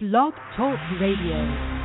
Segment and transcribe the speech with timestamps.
[0.00, 1.77] Blog Talk Radio.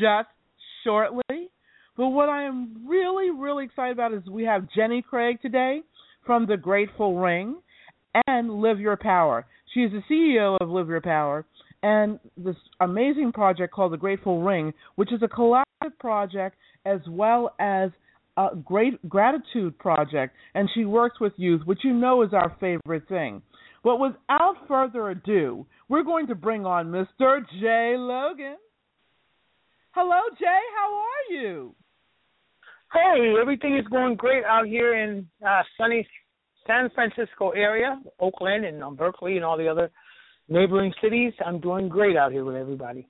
[0.00, 0.28] Just
[0.84, 1.50] shortly.
[1.96, 5.82] But what I am really, really excited about is we have Jenny Craig today
[6.24, 7.60] from The Grateful Ring
[8.26, 9.46] and Live Your Power.
[9.74, 11.44] She is the CEO of Live Your Power
[11.82, 17.54] and this amazing project called The Grateful Ring, which is a collaborative project as well
[17.58, 17.90] as
[18.36, 20.34] a great gratitude project.
[20.54, 23.42] And she works with youth, which you know is our favorite thing.
[23.82, 27.40] But without further ado, we're going to bring on Mr.
[27.60, 28.56] Jay Logan.
[29.92, 30.60] Hello, Jay.
[30.76, 31.74] How are you?
[32.92, 36.06] Hey, everything is going great out here in uh, sunny
[36.64, 39.90] San Francisco area, Oakland and um, Berkeley and all the other
[40.48, 41.32] neighboring cities.
[41.44, 43.08] I'm doing great out here with everybody.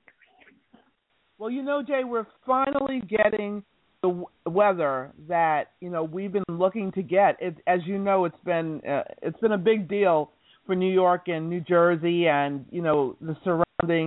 [1.39, 3.63] Well, you know, Jay, we're finally getting
[4.03, 7.37] the w- weather that you know we've been looking to get.
[7.41, 10.33] It, as you know, it's been uh, it's been a big deal
[10.71, 14.07] for New York and New Jersey and you know the surrounding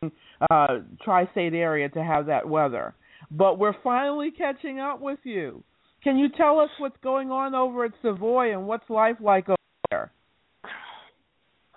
[0.49, 2.95] uh, tri-state area to have that weather.
[3.29, 5.61] But we're finally catching up with you.
[6.05, 9.57] Can you tell us what's going on over at Savoy and what's life like over
[9.91, 10.11] there?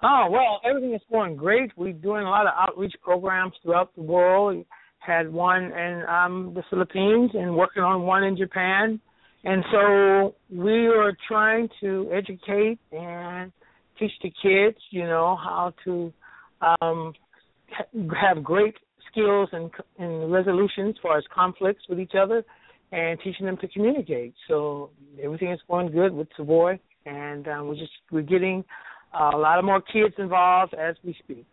[0.05, 1.73] Oh well, everything is going great.
[1.77, 4.59] We're doing a lot of outreach programs throughout the world.
[4.59, 4.67] We
[5.01, 9.01] had one in um, the Philippines and working on one in Japan,
[9.43, 13.51] and so we are trying to educate and
[13.99, 16.13] teach the kids, you know, how to
[16.81, 17.13] um,
[18.21, 18.75] have great
[19.11, 22.45] skills and and resolutions as far as conflicts with each other,
[22.93, 24.35] and teaching them to communicate.
[24.49, 24.91] So
[25.23, 28.65] everything is going good with Savoy, and um, we're just we're getting
[29.15, 31.47] a lot of more kids involved as we speak.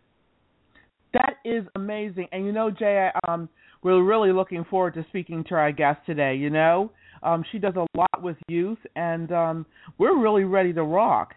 [1.12, 2.26] That is amazing.
[2.32, 3.48] And you know, Jay, um,
[3.82, 6.34] we're really looking forward to speaking to our guest today.
[6.34, 6.90] You know,
[7.22, 9.66] um, she does a lot with youth, and um,
[9.98, 11.34] we're really ready to rock.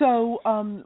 [0.00, 0.84] So, um,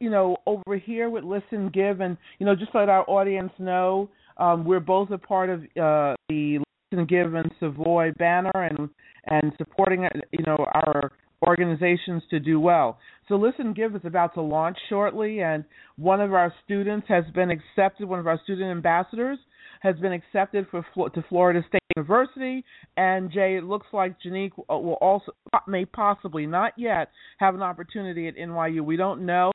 [0.00, 4.10] you know, over here with Listen Give, and you know, just let our audience know,
[4.38, 6.58] um, we're both a part of uh, the
[6.90, 8.88] Listen Give and Savoy banner, and
[9.26, 11.12] and supporting you know our
[11.46, 12.98] organizations to do well.
[13.28, 15.64] So Listen Give is about to launch shortly, and
[15.96, 18.08] one of our students has been accepted.
[18.08, 19.38] One of our student ambassadors
[19.84, 22.64] has been accepted for to Florida State University,
[22.96, 25.32] and Jay, it looks like Janique will also
[25.68, 28.80] may possibly not yet have an opportunity at NYU.
[28.80, 29.52] We don't know.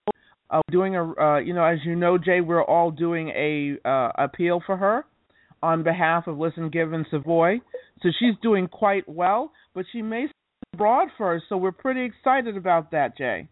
[0.51, 4.12] Uh, doing a, uh, you know, as you know, Jay, we're all doing a uh,
[4.18, 5.06] appeal for her
[5.62, 7.59] on behalf of Listen Give and Savoy.
[8.01, 10.25] So she's doing quite well, but she may
[10.73, 11.45] abroad first.
[11.50, 13.47] So we're pretty excited about that, Jay.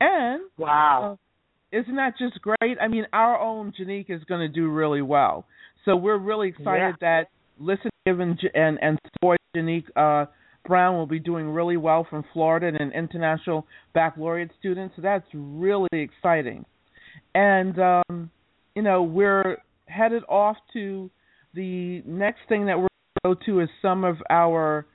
[0.00, 1.18] And Wow.
[1.72, 2.76] isn't that just great?
[2.80, 5.46] I mean, our own Janique is going to do really well.
[5.84, 7.28] So we're really excited that
[7.58, 10.26] Listen Give and and, and Savoy Janique uh,
[10.66, 14.92] Brown will be doing really well from Florida and an international baccalaureate student.
[14.96, 16.64] So that's really exciting.
[17.34, 18.30] And um,
[18.74, 21.10] you know, we're headed off to
[21.54, 22.88] the next thing that we're
[23.22, 24.86] going to go to is some of our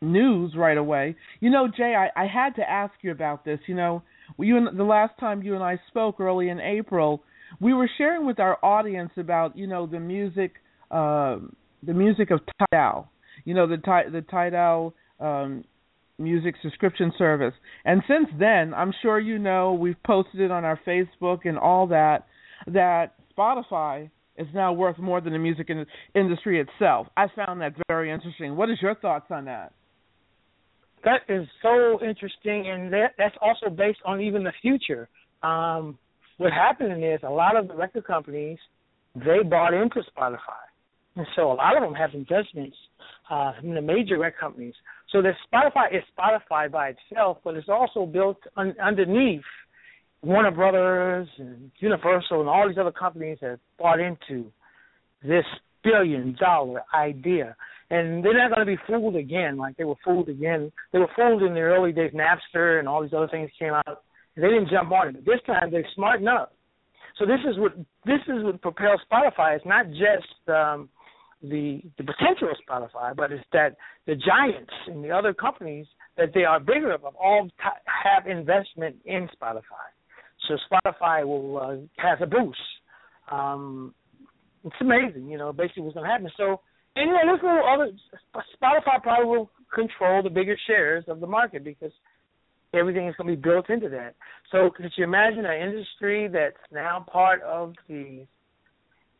[0.00, 1.14] news right away.
[1.40, 3.60] You know, Jay, I, I had to ask you about this.
[3.66, 4.02] You know,
[4.38, 7.22] you and the last time you and I spoke early in April,
[7.60, 10.52] we were sharing with our audience about you know the music,
[10.90, 11.38] uh,
[11.82, 12.40] the music of
[12.70, 13.08] Tidal.
[13.44, 13.76] You know the
[14.10, 15.64] the Tidal um,
[16.18, 17.54] music subscription service.
[17.84, 21.86] And since then, I'm sure you know we've posted it on our Facebook and all
[21.88, 22.26] that
[22.66, 27.06] that Spotify is now worth more than the music in- industry itself.
[27.16, 28.56] I found that very interesting.
[28.56, 29.72] What is your thoughts on that?
[31.04, 35.08] That is so interesting, and that, that's also based on even the future.
[35.42, 35.98] Um,
[36.42, 38.58] what happening is a lot of the record companies
[39.14, 40.64] they bought into Spotify,
[41.16, 42.76] and so a lot of them have investments
[43.30, 44.74] uh, in the major record companies.
[45.10, 49.42] So that Spotify is Spotify by itself, but it's also built un- underneath
[50.22, 54.50] Warner Brothers and Universal and all these other companies have bought into
[55.22, 55.44] this
[55.84, 57.54] billion dollar idea.
[57.90, 60.72] And they're not going to be fooled again like they were fooled again.
[60.92, 64.02] They were fooled in the early days, Napster and all these other things came out.
[64.36, 65.24] They didn't jump on it.
[65.24, 66.48] This time they're smart enough.
[67.18, 67.76] So this is what
[68.06, 69.56] this is what propels Spotify.
[69.56, 70.88] It's not just um,
[71.42, 73.76] the the potential of Spotify, but it's that
[74.06, 75.86] the giants and the other companies
[76.16, 79.88] that they are bigger of all t- have investment in Spotify.
[80.48, 82.58] So Spotify will uh, have a boost.
[83.30, 83.94] Um,
[84.64, 86.30] it's amazing, you know, basically what's going to happen.
[86.36, 86.60] So,
[86.96, 87.90] and you know, there's little other
[88.62, 91.92] Spotify probably will control the bigger shares of the market because
[92.74, 94.14] everything is going to be built into that.
[94.50, 98.26] So, could you imagine an industry that's now part of the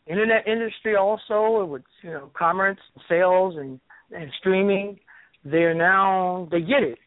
[0.06, 2.78] internet industry also with you know commerce,
[3.08, 3.80] sales, and
[4.14, 4.98] and streaming?
[5.44, 6.98] They're now they get it.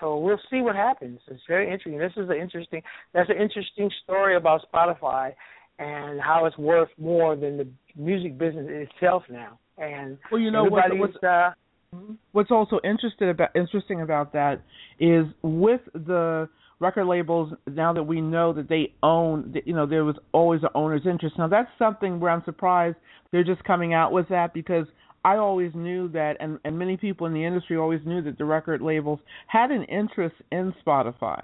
[0.00, 1.20] So we'll see what happens.
[1.28, 1.98] It's very interesting.
[1.98, 2.82] This is an interesting.
[3.12, 5.32] That's an interesting story about Spotify
[5.78, 9.58] and how it's worth more than the music business itself now.
[9.78, 11.50] And well, you know what, what's uh,
[12.32, 14.62] what's also interesting about interesting about that
[14.98, 16.48] is with the
[16.80, 20.68] record labels now that we know that they own you know there was always an
[20.74, 21.36] owner's interest.
[21.38, 22.96] Now that's something where i'm surprised
[23.32, 24.86] they're just coming out with that because
[25.24, 28.44] i always knew that and and many people in the industry always knew that the
[28.44, 31.42] record labels had an interest in spotify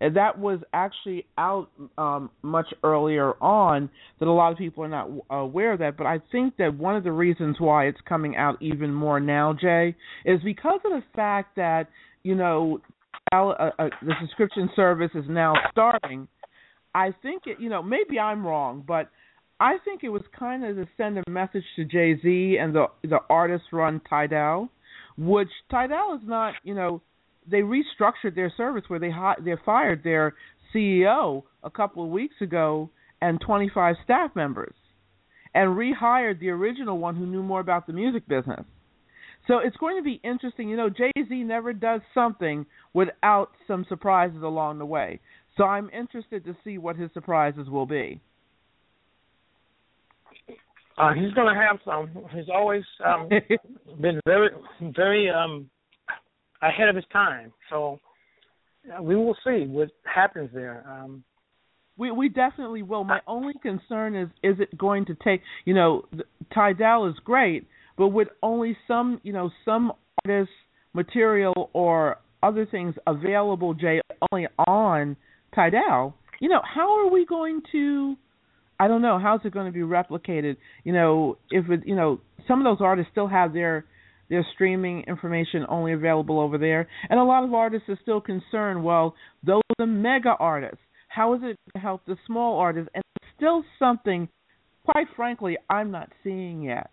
[0.00, 1.68] and that was actually out
[1.98, 5.96] um, much earlier on that a lot of people are not aware of that.
[5.96, 9.52] But I think that one of the reasons why it's coming out even more now,
[9.52, 9.94] Jay,
[10.24, 11.88] is because of the fact that
[12.22, 12.80] you know
[13.32, 13.70] uh, uh,
[14.02, 16.26] the subscription service is now starting.
[16.94, 19.10] I think it, you know, maybe I'm wrong, but
[19.60, 22.86] I think it was kind of to send a message to Jay Z and the
[23.04, 24.70] the artist run Tidal,
[25.18, 27.02] which Tidal is not, you know,
[27.50, 29.12] they restructured their service where they
[29.44, 30.34] they fired their
[30.74, 34.74] CEO a couple of weeks ago and 25 staff members,
[35.54, 38.64] and rehired the original one who knew more about the music business.
[39.46, 40.68] So it's going to be interesting.
[40.68, 45.20] You know, Jay Z never does something without some surprises along the way.
[45.56, 48.20] So I'm interested to see what his surprises will be.
[50.96, 52.10] Uh, he's going to have some.
[52.34, 53.28] He's always um,
[54.00, 54.50] been very,
[54.94, 55.70] very um,
[56.62, 57.52] ahead of his time.
[57.68, 58.00] So
[58.96, 60.84] uh, we will see what happens there.
[60.88, 61.24] Um,
[61.96, 63.04] we we definitely will.
[63.04, 66.04] My only concern is is it going to take you know
[66.54, 67.66] Tidal is great,
[67.98, 69.92] but with only some you know some
[70.24, 70.54] artists
[70.92, 74.00] material or other things available, Jay,
[74.32, 75.16] only on
[75.54, 76.14] Tidal.
[76.40, 78.16] You know how are we going to?
[78.78, 80.56] I don't know how's it going to be replicated.
[80.84, 83.84] You know if it you know some of those artists still have their
[84.30, 86.88] their streaming information only available over there.
[87.10, 90.78] And a lot of artists are still concerned, well, those are mega artists.
[91.08, 92.88] How is it to help the small artists?
[92.94, 93.02] And
[93.36, 94.28] still something,
[94.84, 96.90] quite frankly, I'm not seeing yet.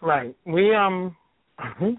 [0.00, 0.34] Right.
[0.46, 1.14] We um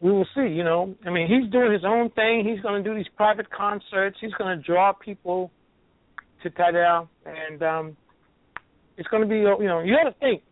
[0.00, 0.94] we will see, you know.
[1.04, 2.46] I mean, he's doing his own thing.
[2.48, 4.16] He's going to do these private concerts.
[4.20, 5.50] He's going to draw people
[6.42, 7.96] to Tidal and um
[8.96, 10.42] it's going to be, you know, you got to think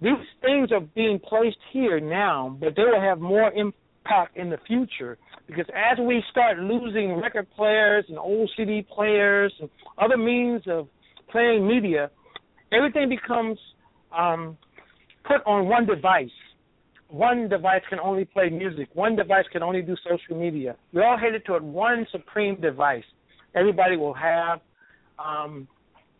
[0.00, 4.58] these things are being placed here now, but they will have more impact in the
[4.66, 10.62] future because as we start losing record players and old CD players and other means
[10.66, 10.88] of
[11.30, 12.10] playing media,
[12.72, 13.58] everything becomes
[14.16, 14.56] um,
[15.24, 16.30] put on one device.
[17.08, 18.88] One device can only play music.
[18.94, 20.76] One device can only do social media.
[20.92, 23.04] We're all headed toward one supreme device.
[23.54, 24.60] Everybody will have
[25.18, 25.68] um,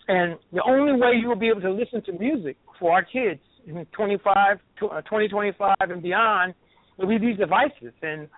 [0.08, 3.40] and the only way you will be able to listen to music for our kids
[3.66, 6.54] in 25, 2025 uh, and beyond
[6.98, 7.92] will be these devices.
[8.02, 8.28] And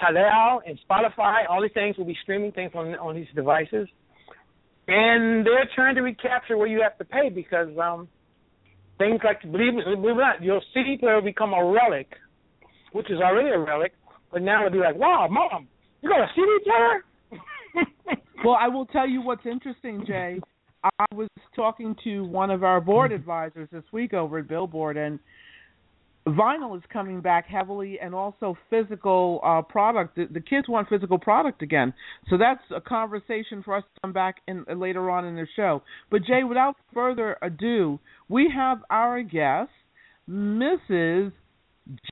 [0.00, 3.88] Tidal and Spotify, all these things will be streaming things on on these devices.
[4.88, 8.08] And they're trying to recapture where you have to pay because um,
[8.98, 12.08] things like believe it, believe it or not, your CD player will become a relic,
[12.92, 13.92] which is already a relic,
[14.32, 15.68] but now it'll be like, wow, mom,
[16.00, 18.16] you got a CD player?
[18.44, 20.40] well, I will tell you what's interesting, Jay.
[20.84, 23.20] I was talking to one of our board mm-hmm.
[23.20, 25.18] advisors this week over at Billboard, and
[26.26, 30.16] vinyl is coming back heavily, and also physical uh, product.
[30.16, 31.94] The, the kids want physical product again,
[32.30, 35.46] so that's a conversation for us to come back in uh, later on in the
[35.54, 35.82] show.
[36.10, 39.70] But Jay, without further ado, we have our guest,
[40.28, 41.32] Mrs.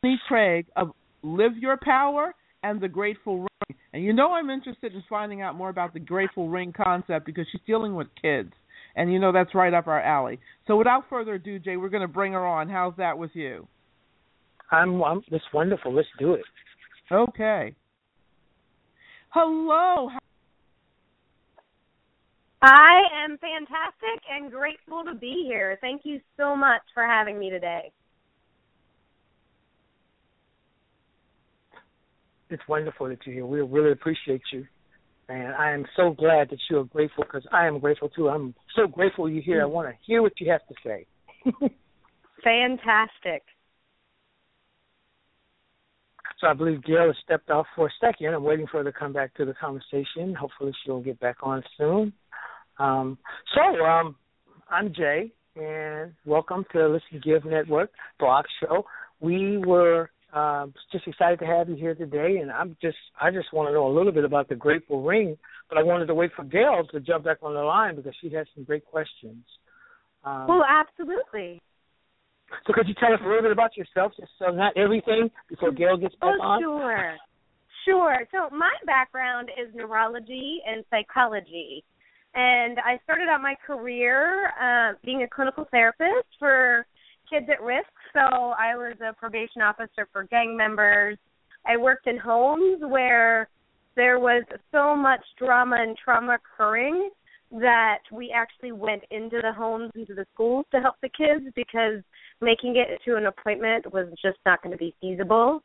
[0.02, 3.76] Jenny Craig of Live Your Power and the Grateful Ring.
[3.92, 7.46] And you know I'm interested in finding out more about the Grateful Ring concept because
[7.50, 8.52] she's dealing with kids
[8.96, 10.40] and you know that's right up our alley.
[10.66, 12.68] So without further ado, Jay, we're going to bring her on.
[12.68, 13.66] How's that with you?
[14.70, 15.22] I'm, I'm.
[15.30, 15.92] It's wonderful.
[15.92, 16.44] Let's do it.
[17.12, 17.74] Okay.
[19.30, 20.10] Hello.
[22.62, 25.78] I am fantastic and grateful to be here.
[25.80, 27.90] Thank you so much for having me today.
[32.50, 33.46] It's wonderful that you're here.
[33.46, 34.66] We really appreciate you.
[35.30, 38.28] And I am so glad that you are grateful because I am grateful too.
[38.28, 39.62] I'm so grateful you're here.
[39.62, 41.06] I want to hear what you have to say.
[42.42, 43.44] Fantastic.
[46.40, 48.34] So I believe Gail has stepped off for a second.
[48.34, 50.34] I'm waiting for her to come back to the conversation.
[50.34, 52.12] Hopefully she'll get back on soon.
[52.80, 53.16] Um,
[53.54, 54.16] so um,
[54.68, 58.84] I'm Jay, and welcome to Listen Give Network blog show.
[59.20, 63.52] We were um, just excited to have you here today, and I'm just I just
[63.52, 65.36] want to know a little bit about the Grateful Ring,
[65.68, 68.30] but I wanted to wait for Gail to jump back on the line because she
[68.34, 69.44] has some great questions.
[70.24, 71.60] Um, well, absolutely.
[72.66, 75.72] So could you tell us a little bit about yourself, just so not everything, before
[75.72, 76.62] Gail gets back oh, on?
[76.62, 77.16] sure.
[77.84, 78.16] Sure.
[78.30, 81.84] So my background is neurology and psychology.
[82.34, 86.86] And I started out my career uh, being a clinical therapist for
[87.30, 87.88] kids at risk.
[88.12, 91.16] So I was a probation officer for gang members.
[91.66, 93.48] I worked in homes where
[93.96, 97.10] there was so much drama and trauma occurring
[97.52, 102.02] that we actually went into the homes, into the schools to help the kids because
[102.40, 105.60] making it to an appointment was just not going to be feasible,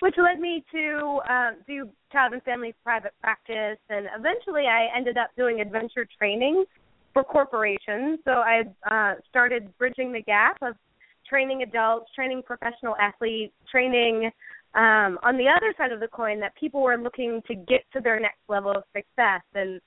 [0.00, 5.16] which led me to uh, do child and family private practice, and eventually I ended
[5.16, 6.64] up doing adventure training
[7.12, 8.18] for corporations.
[8.24, 10.74] So I uh, started bridging the gap of
[11.28, 14.30] training adults, training professional athletes, training
[14.74, 18.00] um, on the other side of the coin that people were looking to get to
[18.00, 19.42] their next level of success.
[19.54, 19.80] And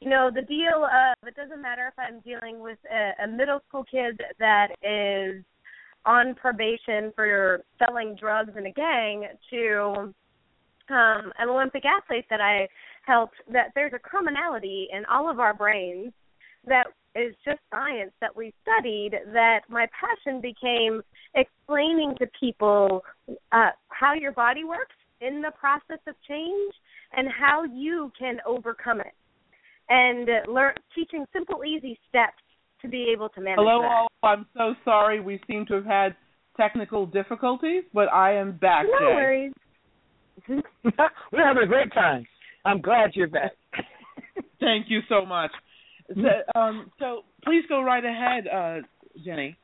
[0.00, 3.60] you know the deal of it doesn't matter if i'm dealing with a, a middle
[3.66, 5.42] school kid that is
[6.04, 10.12] on probation for selling drugs in a gang to
[10.88, 12.68] um an Olympic athlete that I
[13.04, 16.12] helped that there's a commonality in all of our brains
[16.66, 21.02] that is just science that we studied that my passion became
[21.34, 23.02] explaining to people
[23.52, 26.74] uh how your body works in the process of change
[27.16, 29.14] and how you can overcome it
[29.88, 32.42] and learn teaching simple easy steps
[32.82, 33.90] to be able to manage Hello, that.
[33.90, 34.08] all.
[34.22, 35.20] I'm so sorry.
[35.20, 36.16] We seem to have had
[36.56, 38.86] technical difficulties, but I am back.
[38.86, 39.14] No Jay.
[39.14, 39.52] worries.
[41.32, 42.26] We're having a great time.
[42.64, 43.52] I'm glad you're back.
[44.60, 45.50] Thank you so much.
[46.14, 48.86] So, um, so please go right ahead, uh,
[49.24, 49.56] Jenny.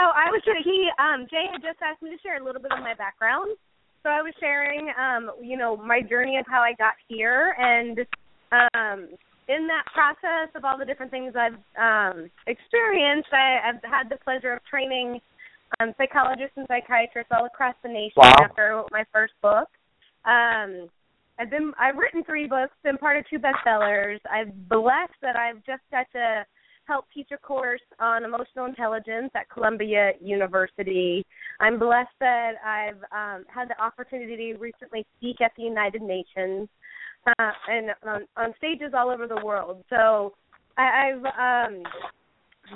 [0.00, 2.72] Oh, I was he um Jay had just asked me to share a little bit
[2.72, 3.56] of my background.
[4.02, 7.98] So I was sharing um, you know, my journey of how I got here and
[8.52, 9.08] um
[9.48, 14.18] in that process of all the different things I've um, experienced, I, I've had the
[14.22, 15.20] pleasure of training
[15.80, 18.34] um, psychologists and psychiatrists all across the nation Wow.
[18.42, 19.68] after my first book.
[20.24, 20.88] Um,
[21.38, 24.18] I've been I've written three books, been part of two bestsellers.
[24.30, 26.44] I've blessed that I've just got to
[26.86, 31.24] help teach a course on emotional intelligence at Columbia University.
[31.60, 36.68] I'm blessed that I've um, had the opportunity to recently speak at the United Nations
[37.26, 39.84] uh, and on, on stages all over the world.
[39.90, 40.32] So
[40.78, 41.82] I, I've um,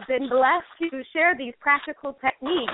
[0.06, 2.72] been blessed to share these practical techniques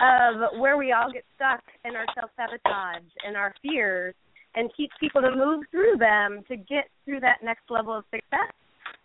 [0.00, 4.14] of where we all get stuck in our self sabotage and our fears,
[4.54, 8.52] and teach people to move through them to get through that next level of success,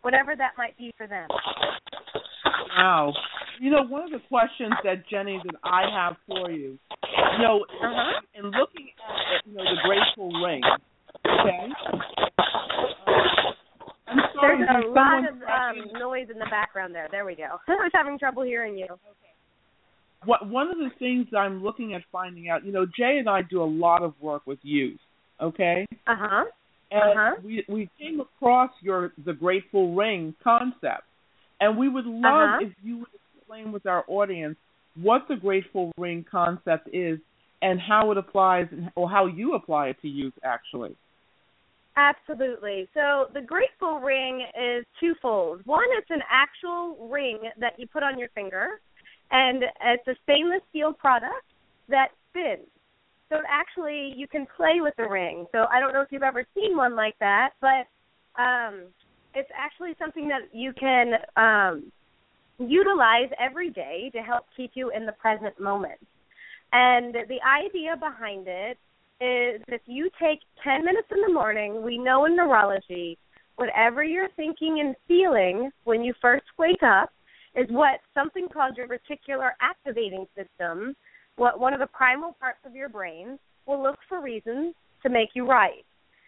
[0.01, 1.27] whatever that might be for them.
[2.77, 3.13] Wow.
[3.59, 7.65] You know, one of the questions that Jenny that I have for you, you know,
[7.81, 8.21] Uh-huh.
[8.35, 10.61] in looking at you know the Grateful Ring,
[11.25, 11.67] okay.
[14.07, 17.07] I'm sorry, There's a lot of um, noise in the background there.
[17.11, 17.43] There we go.
[17.67, 18.87] I was having trouble hearing you.
[20.25, 23.41] what one of the things I'm looking at finding out, you know, Jay and I
[23.41, 24.99] do a lot of work with youth,
[25.41, 25.85] okay?
[26.07, 26.45] Uh huh.
[26.91, 27.35] And Uh-huh.
[27.43, 31.03] we we came across your the Grateful Ring concept,
[31.59, 32.65] and we would love Uh-huh.
[32.65, 34.57] if you would explain with our audience
[34.95, 37.19] what the Grateful Ring concept is
[37.61, 40.95] and how it applies, or how you apply it to youth, actually.
[41.95, 42.87] Absolutely.
[42.93, 45.65] So the grateful ring is twofold.
[45.65, 48.79] One, it's an actual ring that you put on your finger,
[49.31, 51.45] and it's a stainless steel product
[51.89, 52.67] that spins.
[53.29, 55.45] So actually, you can play with the ring.
[55.51, 57.87] So I don't know if you've ever seen one like that, but
[58.41, 58.85] um,
[59.33, 61.91] it's actually something that you can um,
[62.59, 65.99] utilize every day to help keep you in the present moment.
[66.73, 68.77] And the idea behind it
[69.19, 73.17] is if you take 10 minutes in the morning, we know in neurology
[73.55, 77.11] whatever you're thinking and feeling when you first wake up
[77.55, 80.95] is what something called your reticular activating system,
[81.37, 85.29] what one of the primal parts of your brain, will look for reasons to make
[85.33, 85.85] you right.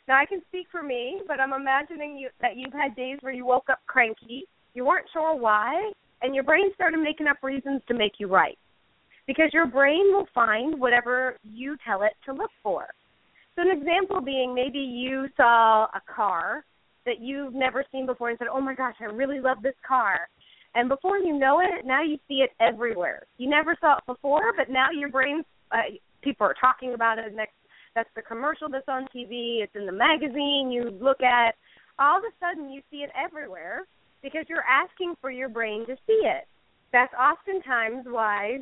[0.08, 3.34] Now I can speak for me, but I'm imagining you that you've had days where
[3.34, 7.82] you woke up cranky, you weren't sure why, and your brain started making up reasons
[7.88, 8.58] to make you right.
[9.28, 12.88] Because your brain will find whatever you tell it to look for.
[13.56, 16.64] So an example being maybe you saw a car
[17.06, 20.28] that you've never seen before and said, "Oh my gosh, I really love this car."
[20.76, 23.24] And before you know it, now you see it everywhere.
[23.38, 27.34] You never saw it before, but now your brain uh, people are talking about it
[27.36, 27.54] next
[27.96, 31.56] that's the commercial that's on TV, it's in the magazine you look at.
[31.98, 33.82] All of a sudden you see it everywhere
[34.22, 36.48] because you're asking for your brain to see it.
[36.94, 38.60] That's oftentimes why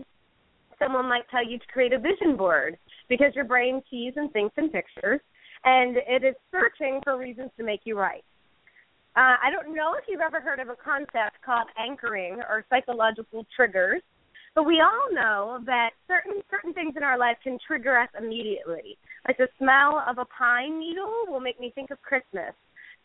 [0.80, 2.78] someone might tell you to create a vision board
[3.10, 5.20] because your brain sees and thinks in pictures
[5.66, 8.24] and it is searching for reasons to make you right.
[9.18, 13.48] Uh, I don't know if you've ever heard of a concept called anchoring or psychological
[13.56, 14.04] triggers,
[14.54, 18.96] but we all know that certain certain things in our life can trigger us immediately.
[19.28, 22.54] Like the smell of a pine needle will make me think of Christmas.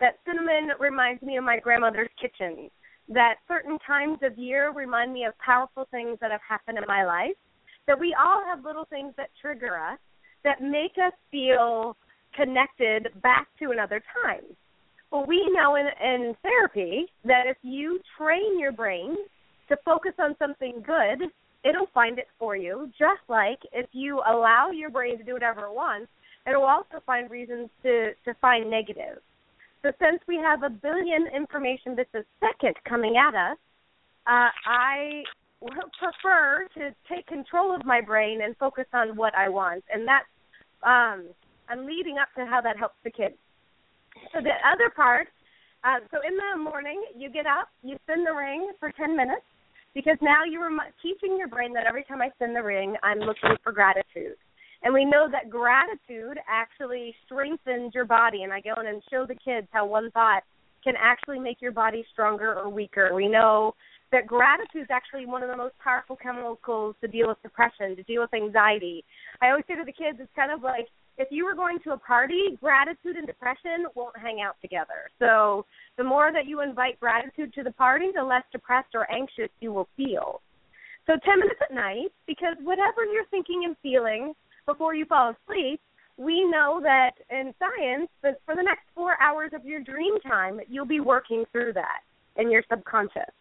[0.00, 2.68] That cinnamon reminds me of my grandmother's kitchen.
[3.08, 7.06] That certain times of year remind me of powerful things that have happened in my
[7.06, 7.40] life.
[7.86, 9.98] That we all have little things that trigger us
[10.44, 11.96] that make us feel
[12.36, 14.44] connected back to another time.
[15.12, 19.14] Well, we know in, in therapy that if you train your brain
[19.68, 21.28] to focus on something good,
[21.64, 22.90] it'll find it for you.
[22.98, 26.10] Just like if you allow your brain to do whatever it wants,
[26.48, 29.18] it'll also find reasons to to find negative.
[29.82, 33.58] So since we have a billion information bits a second coming at us,
[34.26, 35.24] uh, I
[35.60, 40.24] prefer to take control of my brain and focus on what I want, and that's
[40.82, 41.28] um,
[41.68, 43.36] I'm leading up to how that helps the kids.
[44.32, 45.28] So the other part,
[45.84, 49.42] uh, so in the morning you get up, you spin the ring for 10 minutes,
[49.94, 50.70] because now you're
[51.02, 54.36] teaching your brain that every time I spin the ring, I'm looking for gratitude.
[54.82, 58.42] And we know that gratitude actually strengthens your body.
[58.42, 60.42] And I go in and show the kids how one thought
[60.82, 63.14] can actually make your body stronger or weaker.
[63.14, 63.74] We know
[64.10, 68.02] that gratitude is actually one of the most powerful chemicals to deal with depression, to
[68.02, 69.04] deal with anxiety.
[69.40, 71.92] I always say to the kids, it's kind of like if you were going to
[71.92, 75.10] a party, gratitude and depression won't hang out together.
[75.18, 79.50] So the more that you invite gratitude to the party, the less depressed or anxious
[79.60, 80.40] you will feel.
[81.06, 84.34] So 10 minutes at night, because whatever you're thinking and feeling
[84.66, 85.80] before you fall asleep,
[86.16, 90.60] we know that in science that for the next four hours of your dream time,
[90.68, 92.00] you'll be working through that
[92.36, 93.32] in your subconscious.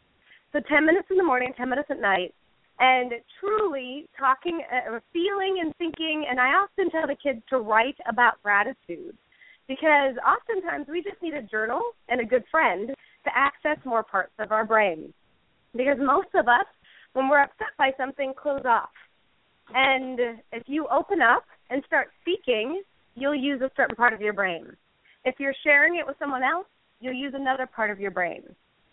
[0.52, 2.34] So 10 minutes in the morning, 10 minutes at night,
[2.82, 6.26] and truly talking, uh, feeling and thinking.
[6.30, 9.16] And I often tell the kids to write about gratitude
[9.68, 14.34] because oftentimes we just need a journal and a good friend to access more parts
[14.40, 15.14] of our brain.
[15.74, 16.66] Because most of us,
[17.14, 18.90] when we're upset by something, close off.
[19.74, 20.20] And
[20.52, 22.82] if you open up and start speaking,
[23.16, 24.66] you'll use a certain part of your brain.
[25.24, 26.66] If you're sharing it with someone else,
[27.00, 28.42] you'll use another part of your brain.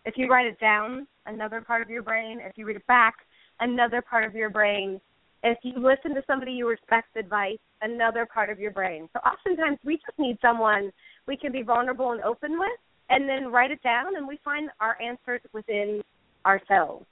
[0.04, 2.38] If you write it down, another part of your brain.
[2.42, 3.14] If you read it back,
[3.60, 5.00] another part of your brain.
[5.42, 9.08] If you listen to somebody you respect advice, another part of your brain.
[9.12, 10.90] So oftentimes we just need someone
[11.26, 12.78] we can be vulnerable and open with
[13.10, 16.02] and then write it down and we find our answers within
[16.44, 17.06] ourselves.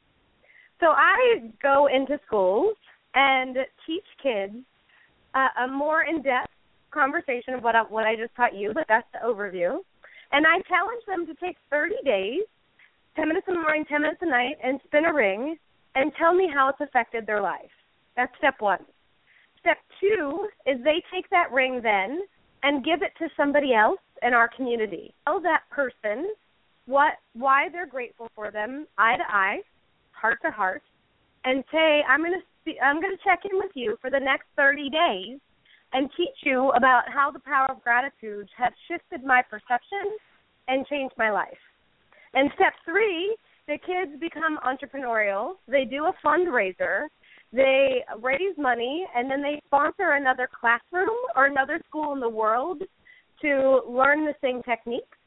[0.80, 2.76] So I go into schools
[3.14, 3.56] and
[3.86, 4.54] teach kids
[5.34, 6.50] uh, a more in-depth
[6.90, 9.78] conversation of what I, what I just taught you, but that's the overview.
[10.32, 12.40] And I challenge them to take 30 days,
[13.16, 15.56] 10 minutes in the morning, 10 minutes at night, and spin a ring
[15.96, 17.72] and tell me how it's affected their life.
[18.16, 18.84] That's step one.
[19.58, 22.20] Step two is they take that ring then
[22.62, 25.14] and give it to somebody else in our community.
[25.26, 26.32] Tell that person
[26.84, 29.60] what why they're grateful for them, eye to eye,
[30.12, 30.82] heart to heart,
[31.44, 32.44] and say, I'm gonna
[32.82, 35.40] I'm gonna check in with you for the next 30 days
[35.92, 40.16] and teach you about how the power of gratitude has shifted my perception
[40.68, 41.62] and changed my life.
[42.34, 43.34] And step three
[43.66, 45.54] the kids become entrepreneurial.
[45.68, 47.06] They do a fundraiser.
[47.52, 52.82] They raise money and then they sponsor another classroom or another school in the world
[53.42, 55.18] to learn the same techniques.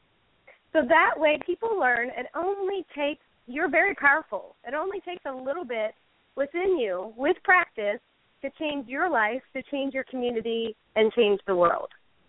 [0.72, 4.54] So that way people learn it only takes you're very powerful.
[4.66, 5.92] It only takes a little bit
[6.36, 8.00] within you with practice
[8.42, 11.88] to change your life, to change your community and change the world.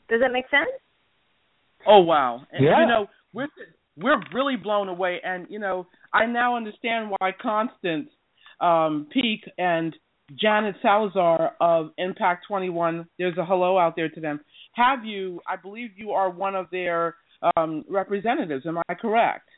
[0.10, 0.72] Does that make sense?
[1.88, 2.42] Oh wow.
[2.52, 2.82] And yeah.
[2.82, 3.50] you know, with
[4.02, 8.10] we're really blown away and you know i now understand why constance
[8.60, 9.96] um peak and
[10.40, 14.40] janet salazar of impact 21 there's a hello out there to them
[14.74, 17.16] have you i believe you are one of their
[17.56, 18.66] um, representatives.
[18.66, 19.50] Am I correct?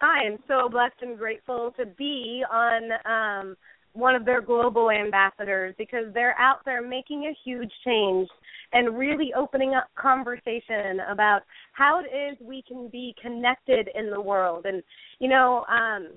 [0.00, 3.56] I am so blessed and grateful to be on um,
[3.92, 8.28] one of their global ambassadors because they're out there making a huge change
[8.72, 11.40] and really opening up conversation about
[11.72, 14.66] how it is we can be connected in the world.
[14.66, 14.82] And
[15.18, 16.08] you know, um,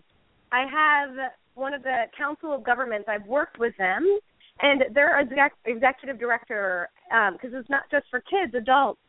[0.51, 1.09] I have
[1.55, 3.07] one of the Council of Governments.
[3.09, 4.19] I've worked with them,
[4.61, 8.99] and their exec- executive director because um, it's not just for kids, adults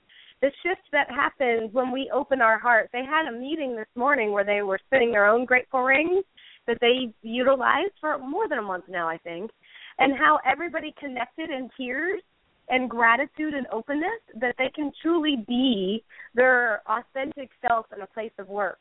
[0.40, 2.90] the shift that happens when we open our hearts.
[2.92, 6.22] They had a meeting this morning where they were spinning their own grateful rings
[6.66, 9.50] that they utilized for more than a month now, I think,
[9.98, 10.22] and mm-hmm.
[10.22, 12.22] how everybody connected in tears
[12.68, 16.02] and gratitude and openness that they can truly be
[16.34, 18.78] their authentic self in a place of work.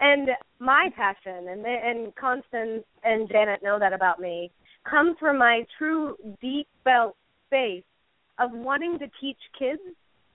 [0.00, 4.50] And my passion, and and Constance and Janet know that about me,
[4.88, 7.16] comes from my true deep felt
[7.46, 7.84] space
[8.38, 9.80] of wanting to teach kids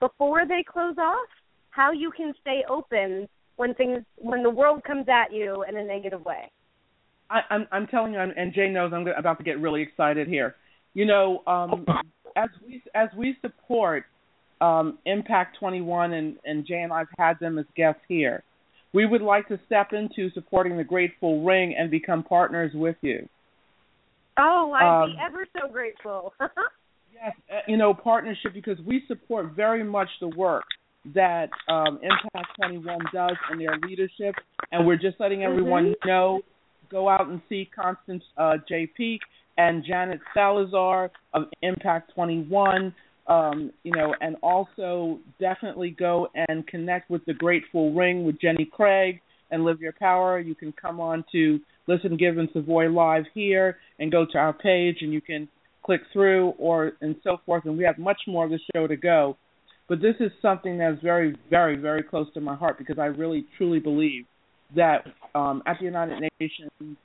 [0.00, 1.28] before they close off
[1.70, 5.84] how you can stay open when things when the world comes at you in a
[5.84, 6.50] negative way.
[7.32, 10.54] I, I'm I'm telling you, and Jay knows I'm about to get really excited here.
[10.94, 11.86] You know, um,
[12.36, 14.04] as we as we support
[14.60, 18.44] um, Impact 21, and and Jay and I've had them as guests here.
[18.94, 23.26] We would like to step into supporting the Grateful Ring and become partners with you.
[24.38, 26.34] Oh, I'd um, be ever so grateful.
[27.14, 30.64] Yes, uh, you know, partnership because we support very much the work
[31.14, 34.34] that um, Impact 21 does and their leadership,
[34.72, 36.08] and we're just letting everyone mm-hmm.
[36.08, 36.40] know.
[36.92, 38.86] Go out and see Constance uh, J.
[38.86, 39.20] Peak
[39.58, 42.94] and Janet Salazar of Impact 21.
[43.26, 48.68] Um, you know, and also definitely go and connect with the Grateful Ring with Jenny
[48.70, 50.38] Craig and Live Your Power.
[50.40, 54.52] You can come on to Listen, Give, and Savoy Live here and go to our
[54.52, 55.48] page, and you can
[55.82, 58.96] click through or and so forth and we have much more of the show to
[58.96, 59.36] go
[59.88, 63.44] but this is something that's very very very close to my heart because i really
[63.56, 64.24] truly believe
[64.76, 65.04] that
[65.34, 66.96] um, at the united nations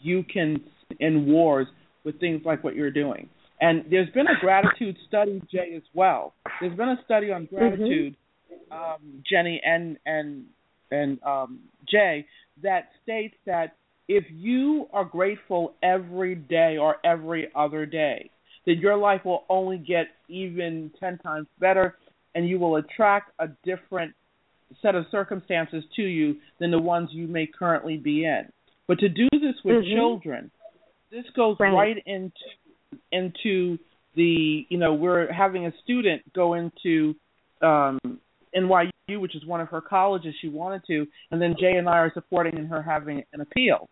[0.00, 0.60] you can
[1.00, 1.66] end wars
[2.04, 3.28] with things like what you're doing
[3.60, 8.16] and there's been a gratitude study jay as well there's been a study on gratitude
[8.52, 8.72] mm-hmm.
[8.72, 10.44] um, jenny and and
[10.90, 12.26] and um, jay
[12.62, 13.74] that states that
[14.10, 18.28] if you are grateful every day or every other day,
[18.66, 21.96] then your life will only get even 10 times better
[22.34, 24.12] and you will attract a different
[24.82, 28.42] set of circumstances to you than the ones you may currently be in.
[28.86, 29.96] But to do this with mm-hmm.
[29.96, 30.50] children,
[31.10, 31.72] this goes right.
[31.72, 32.32] right into
[33.12, 33.78] into
[34.16, 37.14] the you know we're having a student go into
[37.62, 37.98] um
[38.56, 41.98] NYU, which is one of her colleges she wanted to, and then Jay and I
[41.98, 43.88] are supporting in her having an appeal.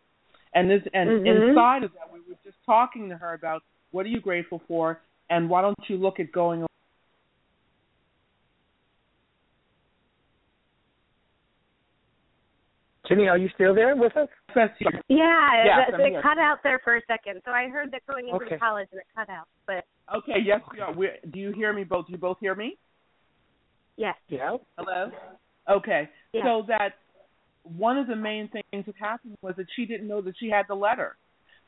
[0.54, 1.50] And this and mm-hmm.
[1.50, 5.00] inside of that, we were just talking to her about what are you grateful for,
[5.30, 6.66] and why don't you look at going.
[13.08, 14.28] Jenny, are you still there with us?
[14.54, 14.66] Yeah,
[15.08, 17.40] yes, it, it cut out there for a second.
[17.44, 18.58] So I heard that going into okay.
[18.58, 19.46] college and it cut out.
[19.66, 20.92] But okay, yes, we are.
[20.92, 22.06] We're, do you hear me both?
[22.06, 22.76] Do you both hear me?
[23.96, 24.14] Yes.
[24.28, 24.56] Yeah.
[24.76, 25.10] Hello.
[25.70, 26.08] Okay.
[26.32, 26.44] Yes.
[26.44, 26.94] So that
[27.62, 30.66] one of the main things that happened was that she didn't know that she had
[30.68, 31.16] the letter.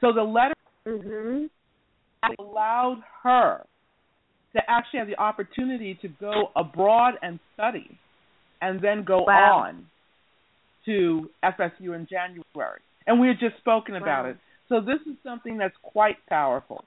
[0.01, 0.55] So the letter
[0.87, 1.47] mm-hmm.
[2.39, 3.65] allowed her
[4.55, 7.99] to actually have the opportunity to go abroad and study
[8.61, 9.65] and then go wow.
[9.67, 9.87] on
[10.87, 12.81] to FSU in January.
[13.07, 14.37] And we had just spoken about it.
[14.69, 16.85] So this is something that's quite powerful.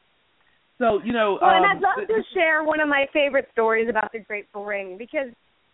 [0.78, 3.88] So, you know, well, um, and I'd love to share one of my favorite stories
[3.90, 5.28] about the Grateful Ring because,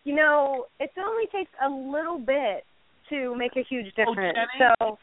[0.04, 2.64] you know, it only takes a little bit
[3.08, 4.38] to make a huge oh, difference.
[4.38, 4.98] Oh, Jenny, so,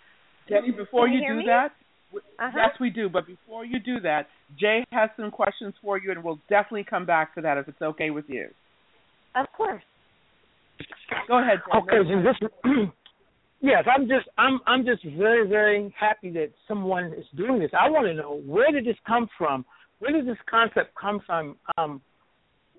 [0.50, 1.44] Jenny, before you, you, do me?
[1.48, 1.72] that,
[2.14, 2.52] uh-huh.
[2.56, 3.10] yes, we do.
[3.10, 4.28] But before you do that,
[4.60, 7.82] Jay has some questions for you, and we'll definitely come back to that if it's
[7.82, 8.48] okay with you.
[9.36, 9.84] Of course.
[11.28, 11.60] Go ahead.
[11.66, 11.78] Jay.
[11.80, 12.90] Okay, so this.
[13.62, 17.72] Yes, I'm just I'm I'm just very very happy that someone is doing this.
[17.80, 19.66] I want to know where did this come from?
[20.00, 21.56] Where did this concept come from?
[21.78, 22.02] Um,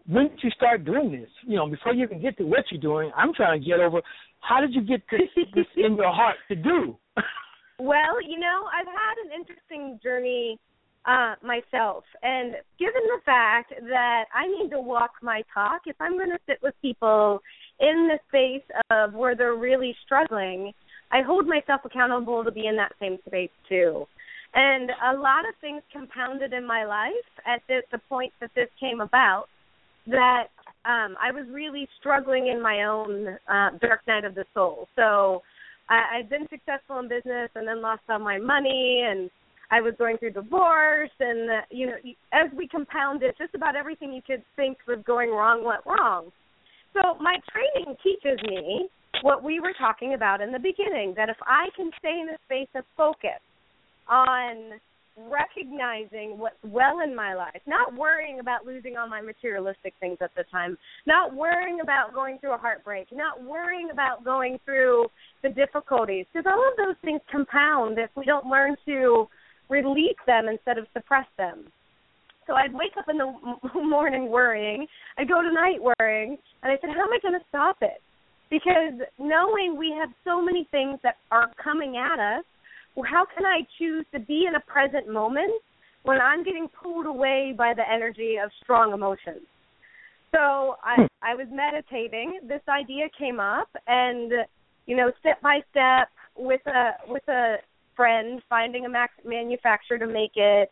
[0.06, 1.28] when did you start doing this?
[1.46, 4.00] You know, before you even get to what you're doing, I'm trying to get over
[4.40, 6.96] how did you get this, this in your heart to do?
[7.78, 10.58] well, you know, I've had an interesting journey
[11.04, 16.12] uh, myself, and given the fact that I need to walk my talk, if I'm
[16.12, 17.40] going to sit with people
[17.80, 20.72] in the space of where they're really struggling,
[21.10, 24.06] I hold myself accountable to be in that same space too.
[24.54, 27.12] And a lot of things compounded in my life
[27.46, 29.46] at the, the point that this came about
[30.06, 30.48] that
[30.84, 34.88] um, I was really struggling in my own uh, dark night of the soul.
[34.96, 35.42] So
[35.88, 39.30] I, I'd been successful in business and then lost all my money, and
[39.70, 41.96] I was going through divorce, and uh, you know,
[42.32, 46.32] as we compounded, just about everything you could think was going wrong went wrong.
[46.94, 48.88] So my training teaches me
[49.22, 52.38] what we were talking about in the beginning that if I can stay in a
[52.46, 53.40] space of focus
[54.08, 54.80] on
[55.26, 60.30] recognizing what's well in my life, not worrying about losing all my materialistic things at
[60.36, 65.06] the time, not worrying about going through a heartbreak, not worrying about going through
[65.42, 69.26] the difficulties, because all of those things compound if we don't learn to
[69.68, 71.64] release them instead of suppress them.
[72.48, 73.30] So I'd wake up in the
[73.80, 74.86] morning worrying,
[75.18, 78.00] I'd go to night worrying, and I said, how am I going to stop it?
[78.50, 82.44] Because knowing we have so many things that are coming at us,
[82.96, 85.52] well, how can I choose to be in a present moment
[86.04, 89.46] when I'm getting pulled away by the energy of strong emotions?
[90.32, 92.40] So I I was meditating.
[92.48, 94.32] This idea came up, and
[94.86, 97.56] you know, step by step with a with a
[97.96, 100.70] friend, finding a max manufacturer to make it,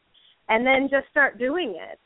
[0.49, 1.99] and then just start doing it.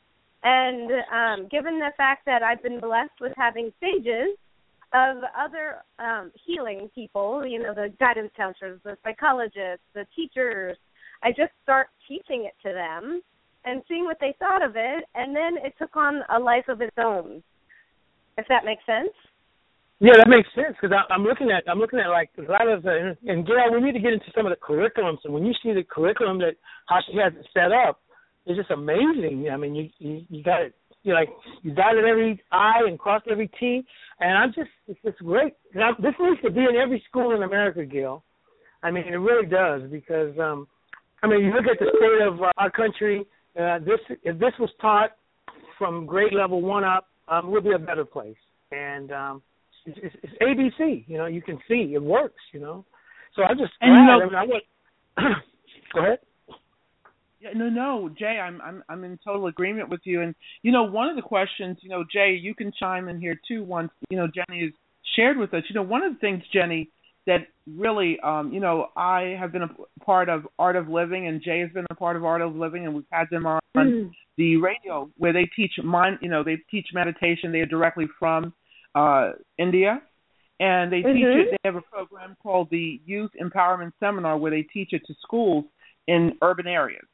[0.43, 4.37] And um, given the fact that I've been blessed with having stages
[4.93, 10.77] of other um, healing people, you know, the guidance counselors, the psychologists, the teachers,
[11.23, 13.21] I just start teaching it to them
[13.63, 16.81] and seeing what they thought of it, and then it took on a life of
[16.81, 17.43] its own.
[18.37, 19.13] If that makes sense.
[19.99, 22.81] Yeah, that makes sense because I'm looking at I'm looking at like a lot of
[22.81, 25.19] the and Gail, we need to get into some of the curriculums.
[25.23, 28.01] And when you see the curriculum that how she has it set up,
[28.45, 29.49] it's just amazing.
[29.51, 30.75] I mean, you you, you got it.
[31.03, 31.29] You like
[31.63, 33.83] you dotted every I and crossed every T,
[34.19, 35.53] and I'm just it's, it's great.
[35.73, 38.23] Now, this needs to be in every school in America, Gail.
[38.83, 40.67] I mean, it really does because um,
[41.23, 43.25] I mean, you look at the state of uh, our country.
[43.59, 45.11] Uh, this if this was taught
[45.77, 48.37] from grade level one up, um, we'll be a better place.
[48.71, 49.41] And um,
[49.85, 51.03] it's, it's, it's ABC.
[51.07, 52.41] You know, you can see it works.
[52.53, 52.85] You know,
[53.35, 55.37] so I just and you know, I mean, I went,
[55.93, 56.19] go ahead.
[57.41, 60.21] Yeah, no, no, Jay, I'm I'm I'm in total agreement with you.
[60.21, 63.39] And you know, one of the questions, you know, Jay, you can chime in here
[63.47, 63.63] too.
[63.63, 64.71] Once you know, Jenny has
[65.15, 65.63] shared with us.
[65.67, 66.89] You know, one of the things, Jenny,
[67.25, 69.69] that really, um, you know, I have been a
[70.03, 72.85] part of Art of Living, and Jay has been a part of Art of Living,
[72.85, 74.11] and we've had them on mm.
[74.37, 77.51] the radio where they teach mind, you know, they teach meditation.
[77.51, 78.53] They are directly from
[78.93, 79.99] uh, India,
[80.59, 81.15] and they mm-hmm.
[81.15, 81.59] teach it.
[81.63, 85.65] They have a program called the Youth Empowerment Seminar where they teach it to schools
[86.07, 87.05] in urban areas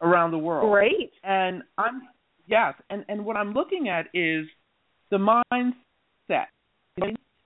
[0.00, 0.70] around the world.
[0.70, 1.12] Great.
[1.22, 2.02] And I'm
[2.46, 4.46] yes, and and what I'm looking at is
[5.10, 6.46] the mindset.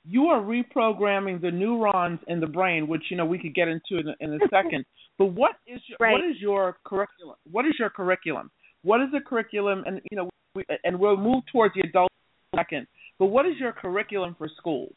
[0.05, 4.01] You are reprogramming the neurons in the brain, which you know we could get into
[4.01, 4.85] in, in a second.
[5.17, 6.13] but what is your, right.
[6.13, 7.37] what is your curriculum?
[7.51, 8.51] What is your curriculum?
[8.83, 9.85] What is the curriculum?
[9.87, 12.11] And you know, we, and we'll move towards the adult
[12.57, 12.89] second.
[13.21, 14.93] But what is your curriculum for schools?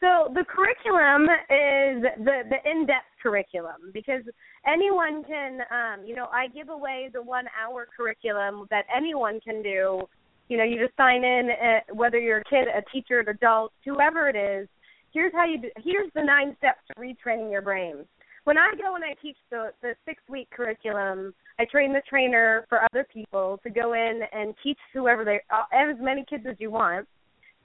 [0.00, 4.22] So the curriculum is the the in-depth curriculum because
[4.66, 10.02] anyone can, um, you know, I give away the one-hour curriculum that anyone can do.
[10.48, 13.72] You know, you just sign in, uh, whether you're a kid, a teacher, an adult,
[13.84, 14.68] whoever it is.
[15.12, 15.70] Here's how you do.
[15.82, 18.04] Here's the nine steps to retraining your brain.
[18.44, 22.82] When I go and I teach the the six-week curriculum, I train the trainer for
[22.84, 26.70] other people to go in and teach whoever they, uh, as many kids as you
[26.70, 27.08] want.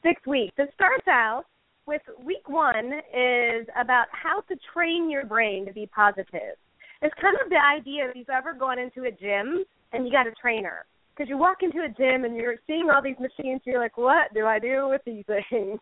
[0.02, 0.54] Six weeks.
[0.58, 1.44] It starts out
[1.92, 6.56] with week one is about how to train your brain to be positive.
[7.02, 10.26] It's kind of the idea if you've ever gone into a gym and you got
[10.26, 10.86] a trainer.
[11.14, 14.34] Because you walk into a gym and you're seeing all these machines, you're like, what
[14.34, 15.80] do I do with these things?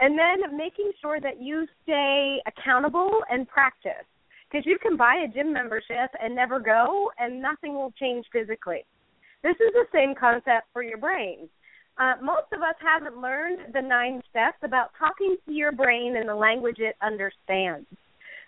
[0.00, 4.08] And then making sure that you stay accountable and practice.
[4.50, 8.86] Because you can buy a gym membership and never go, and nothing will change physically.
[9.42, 11.50] This is the same concept for your brain.
[11.98, 16.26] Uh, most of us haven't learned the nine steps about talking to your brain in
[16.26, 17.86] the language it understands.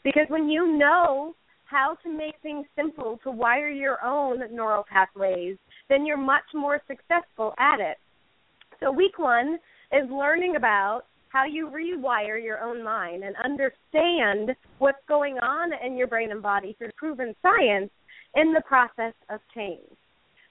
[0.03, 5.57] Because when you know how to make things simple to wire your own neural pathways,
[5.89, 7.99] then you're much more successful at it.
[8.81, 9.59] So, week one
[9.93, 15.97] is learning about how you rewire your own mind and understand what's going on in
[15.97, 17.91] your brain and body through proven science
[18.35, 19.97] in the process of change.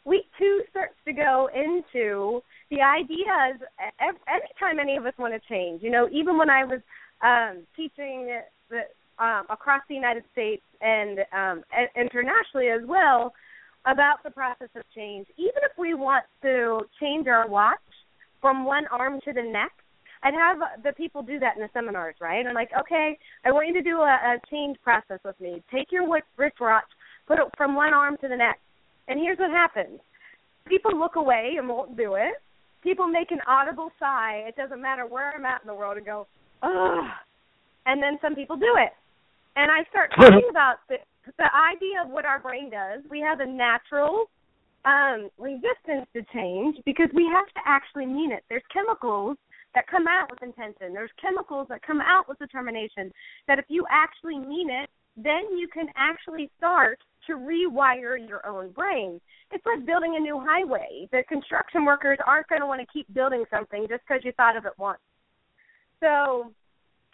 [0.05, 3.59] Week two starts to go into the ideas
[3.99, 6.79] anytime any of us want to change you know even when i was
[7.21, 8.39] um teaching
[8.69, 8.81] the
[9.23, 11.63] um across the united states and um
[11.95, 13.33] internationally as well
[13.85, 17.77] about the process of change even if we want to change our watch
[18.41, 19.81] from one arm to the next
[20.23, 22.43] I'd have the people do that in the seminars, right?
[22.47, 23.15] I'm like, okay,
[23.45, 25.61] I want you to do a, a change process with me.
[25.71, 26.85] Take your wristwatch,
[27.27, 28.61] put it from one arm to the next,
[29.07, 29.99] and here's what happens:
[30.67, 32.41] people look away and won't do it
[32.85, 34.45] people make an audible sigh.
[34.47, 36.27] It doesn't matter where I'm at in the world and go,
[36.61, 37.03] ugh.
[37.87, 38.93] And then some people do it.
[39.57, 40.97] And I start talking about the,
[41.37, 43.01] the idea of what our brain does.
[43.09, 44.29] We have a natural
[44.85, 48.43] um, resistance to change because we have to actually mean it.
[48.49, 49.37] There's chemicals
[49.73, 50.93] that come out with intention.
[50.93, 53.11] There's chemicals that come out with determination.
[53.47, 58.71] That if you actually mean it, then you can actually start to rewire your own
[58.71, 59.19] brain.
[59.51, 61.07] It's like building a new highway.
[61.11, 64.57] The construction workers aren't going to want to keep building something just because you thought
[64.57, 64.99] of it once.
[65.99, 66.51] So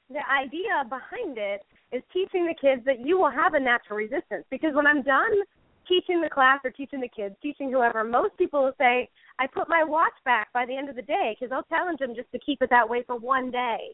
[0.10, 4.46] the idea behind it is teaching the kids that you will have a natural resistance
[4.50, 5.44] because when I'm done
[5.88, 9.68] teaching the class or teaching the kids, teaching whoever, most people will say, I put
[9.68, 12.40] my watch back by the end of the day because I'll challenge them just to
[12.40, 13.92] keep it that way for one day.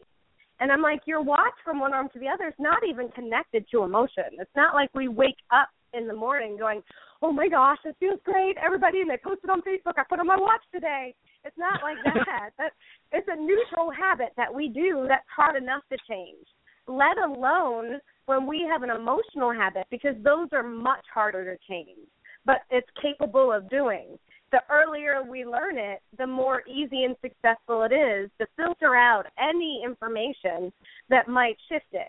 [0.60, 3.64] And I'm like, your watch from one arm to the other is not even connected
[3.70, 4.24] to emotion.
[4.38, 6.82] It's not like we wake up in the morning going,
[7.22, 8.56] oh my gosh, it feels great.
[8.64, 11.14] Everybody, and they posted on Facebook, I put on my watch today.
[11.44, 12.50] It's not like that.
[12.58, 12.72] that
[13.12, 16.46] it's a neutral habit that we do that's hard enough to change,
[16.86, 22.06] let alone when we have an emotional habit, because those are much harder to change,
[22.44, 24.18] but it's capable of doing.
[24.50, 29.24] The earlier we learn it, the more easy and successful it is to filter out
[29.38, 30.72] any information
[31.10, 32.08] that might shift it.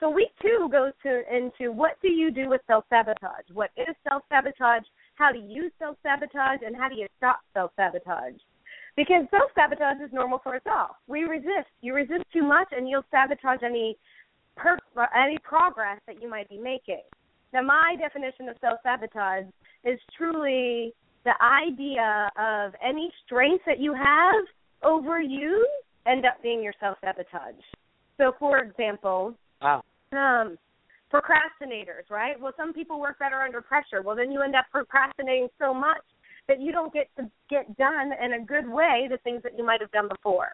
[0.00, 3.46] So week two goes to into what do you do with self sabotage?
[3.52, 4.84] What is self sabotage?
[5.16, 8.38] How do you self sabotage, and how do you stop self sabotage?
[8.96, 10.96] Because self sabotage is normal for us all.
[11.08, 11.70] We resist.
[11.80, 13.96] You resist too much, and you'll sabotage any
[14.56, 14.78] per-
[15.16, 17.02] any progress that you might be making.
[17.52, 19.46] Now, my definition of self sabotage
[19.84, 24.44] is truly the idea of any strength that you have
[24.84, 25.66] over you
[26.06, 27.60] end up being your self sabotage.
[28.16, 29.82] So, for example, wow.
[30.12, 30.58] um,
[31.12, 32.38] procrastinators, right?
[32.40, 34.02] Well, some people work better under pressure.
[34.02, 36.02] Well, then you end up procrastinating so much
[36.48, 39.64] that you don't get to get done in a good way the things that you
[39.64, 40.48] might have done before.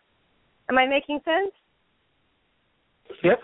[0.68, 1.52] Am I making sense?
[3.22, 3.40] Yep.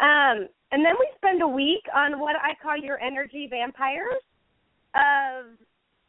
[0.00, 4.22] Um, and then we spend a week on what I call your energy vampires
[4.94, 5.46] of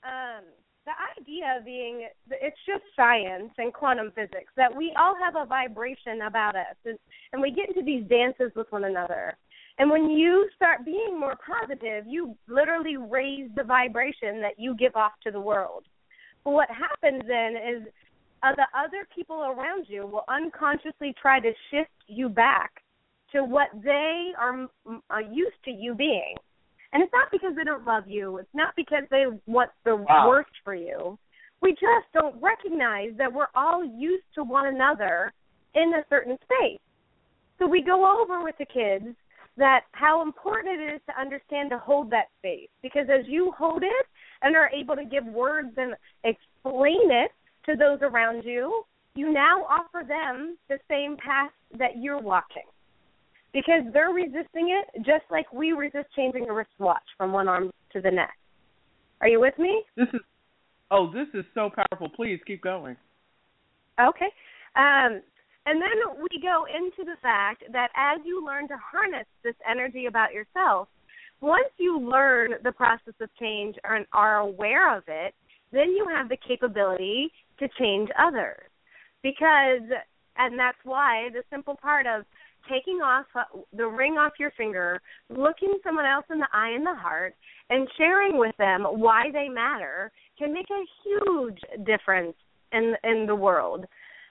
[0.04, 0.44] um,
[0.88, 6.22] the idea being it's just science and quantum physics that we all have a vibration
[6.26, 6.98] about us and,
[7.34, 9.36] and we get into these dances with one another.
[9.80, 14.96] And when you start being more positive you literally raise the vibration that you give
[14.96, 15.84] off to the world.
[16.46, 17.88] But what happens then is
[18.42, 22.72] uh, the other people around you will unconsciously try to shift you back
[23.34, 24.70] to what they are,
[25.10, 26.36] are used to you being
[26.94, 28.38] and it's not because they don't love you.
[28.38, 30.28] It's not because they want the wow.
[30.28, 31.18] worst for you.
[31.62, 35.34] We just don't recognize that we're all used to one another
[35.76, 36.80] in a certain space.
[37.60, 39.16] So we go over with the kids
[39.58, 43.82] that how important it is to understand to hold that space because as you hold
[43.82, 44.06] it
[44.44, 47.32] and are able to give words and explain it
[47.66, 48.84] to those around you,
[49.16, 52.64] you now offer them the same path that you're walking
[53.58, 58.00] because they're resisting it just like we resist changing a wristwatch from one arm to
[58.00, 58.38] the next.
[59.20, 59.82] Are you with me?
[59.96, 60.22] This is
[60.92, 62.08] oh, this is so powerful.
[62.16, 62.96] Please keep going.
[64.00, 64.30] Okay.
[64.76, 65.22] Um,
[65.66, 70.06] and then we go into the fact that as you learn to harness this energy
[70.06, 70.88] about yourself,
[71.42, 75.34] once you learn the process of change and are aware of it,
[75.72, 78.70] then you have the capability to change others.
[79.24, 79.82] Because,
[80.38, 82.24] and that's why the simple part of
[82.70, 86.86] taking off uh, the ring off your finger, looking someone else in the eye and
[86.86, 87.36] the heart,
[87.70, 92.36] and sharing with them why they matter can make a huge difference
[92.72, 93.86] in in the world.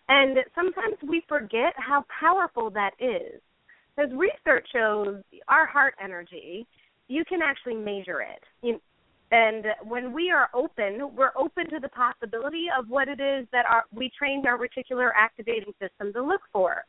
[0.09, 3.41] And sometimes we forget how powerful that is.
[3.97, 6.67] Because research shows our heart energy,
[7.09, 8.81] you can actually measure it.
[9.33, 13.65] And when we are open, we're open to the possibility of what it is that
[13.69, 16.85] our, we trained our reticular activating system to look for.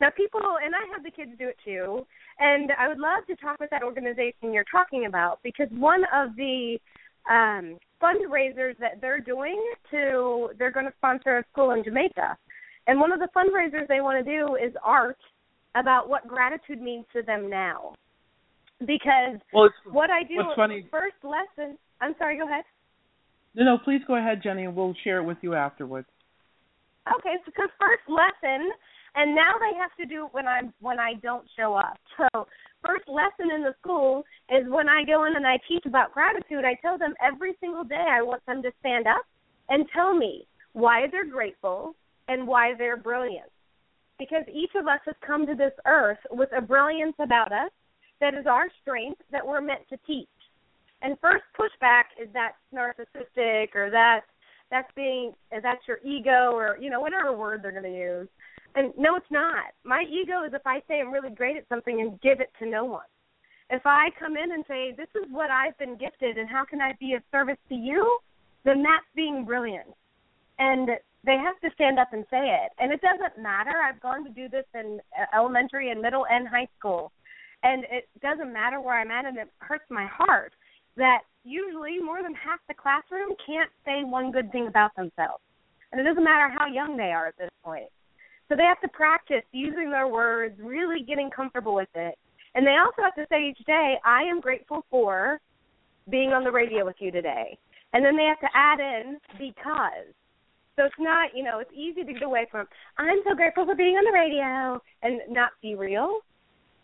[0.00, 2.06] Now, people, and I have the kids do it too,
[2.38, 6.36] and I would love to talk with that organization you're talking about because one of
[6.36, 6.78] the
[7.28, 12.36] um, fundraisers that they're doing to, they're going to sponsor a school in Jamaica.
[12.86, 15.18] And one of the fundraisers they want to do is art
[15.74, 17.94] about what gratitude means to them now.
[18.80, 22.64] Because well, what I do what's funny, first lesson, I'm sorry, go ahead.
[23.54, 26.06] No, no, please go ahead, Jenny, and we'll share it with you afterwards.
[27.18, 28.70] Okay, so because first lesson
[29.18, 31.98] and now they have to do it when I'm when I don't show up.
[32.16, 32.46] So
[32.86, 36.64] first lesson in the school is when I go in and I teach about gratitude.
[36.64, 39.22] I tell them every single day I want them to stand up
[39.68, 41.96] and tell me why they're grateful
[42.28, 43.50] and why they're brilliant.
[44.20, 47.70] Because each of us has come to this earth with a brilliance about us
[48.20, 50.28] that is our strength that we're meant to teach.
[51.02, 54.22] And first pushback is that narcissistic or that
[54.70, 58.28] that's being that's your ego or you know whatever word they're going to use
[58.78, 59.74] and no, it's not.
[59.84, 62.66] My ego is if I say I'm really great at something and give it to
[62.66, 63.10] no one.
[63.70, 66.80] If I come in and say, This is what I've been gifted and how can
[66.80, 68.18] I be of service to you,
[68.64, 69.88] then that's being brilliant.
[70.60, 70.90] And
[71.24, 72.70] they have to stand up and say it.
[72.78, 73.74] And it doesn't matter.
[73.82, 77.10] I've gone to do this in uh, elementary and middle and high school.
[77.64, 80.52] And it doesn't matter where I'm at, and it hurts my heart
[80.96, 85.42] that usually more than half the classroom can't say one good thing about themselves.
[85.90, 87.90] And it doesn't matter how young they are at this point.
[88.48, 92.18] So they have to practice using their words, really getting comfortable with it.
[92.54, 95.40] And they also have to say each day, I am grateful for
[96.10, 97.58] being on the radio with you today.
[97.92, 100.14] And then they have to add in because.
[100.76, 102.66] So it's not, you know, it's easy to get away from,
[102.98, 106.20] I'm so grateful for being on the radio and not be real.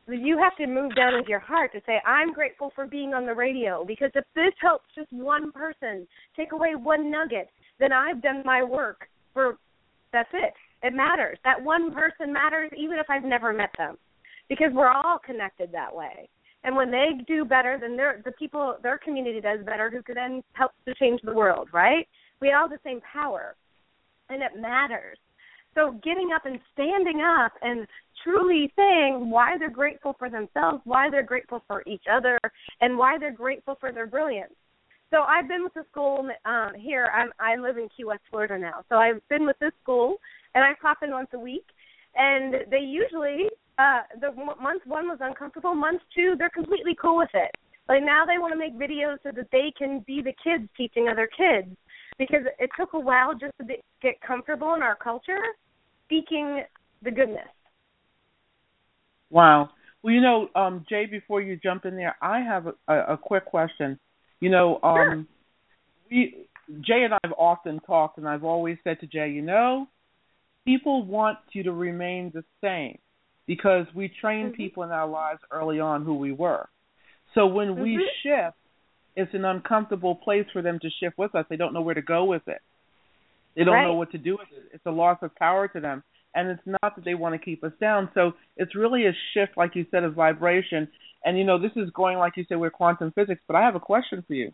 [0.09, 3.25] You have to move down into your heart to say, I'm grateful for being on
[3.25, 6.07] the radio because if this helps just one person
[6.37, 7.49] take away one nugget,
[7.79, 9.57] then I've done my work for
[10.12, 10.53] that's it.
[10.85, 11.39] It matters.
[11.45, 13.97] That one person matters even if I've never met them.
[14.51, 16.28] Because we're all connected that way.
[16.62, 20.16] And when they do better, then their the people their community does better who could
[20.16, 22.07] then help to change the world, right?
[22.41, 23.57] We all have the same power.
[24.28, 25.18] And it matters.
[25.74, 27.87] So getting up and standing up and
[28.22, 32.39] truly saying why they're grateful for themselves, why they're grateful for each other,
[32.80, 34.55] and why they're grateful for their brilliance.
[35.11, 37.09] So I've been with the school um, here.
[37.14, 38.85] I'm I live in Key West, Florida now.
[38.89, 40.16] So I've been with this school,
[40.55, 41.67] and I pop in once a week.
[42.17, 43.49] And they usually
[43.79, 45.75] uh the month one was uncomfortable.
[45.75, 47.51] Month two, they're completely cool with it.
[47.89, 51.09] Like now they want to make videos so that they can be the kids teaching
[51.09, 51.77] other kids
[52.19, 55.41] because it took a while just to be, get comfortable in our culture
[56.07, 56.63] speaking
[57.03, 57.49] the goodness.
[59.31, 59.71] Wow.
[60.03, 63.17] Well, you know, um, Jay, before you jump in there, I have a, a, a
[63.17, 63.99] quick question.
[64.41, 65.27] You know, um, sure.
[66.11, 66.47] we
[66.81, 69.89] Jay and I have often talked, and I've always said to Jay, you know,
[70.65, 72.99] people want you to remain the same
[73.47, 74.57] because we train mm-hmm.
[74.57, 76.69] people in our lives early on who we were.
[77.35, 77.83] So when mm-hmm.
[77.83, 78.57] we shift,
[79.17, 81.45] it's an uncomfortable place for them to shift with us.
[81.49, 82.61] They don't know where to go with it.
[83.55, 83.85] They don't right.
[83.85, 84.71] know what to do with it.
[84.73, 86.03] It's a loss of power to them.
[86.35, 88.11] And it's not that they want to keep us down.
[88.15, 90.89] So it's really a shift, like you said, of vibration.
[91.25, 93.77] And you know, this is going like you said with quantum physics, but I have
[93.77, 94.53] a question for you.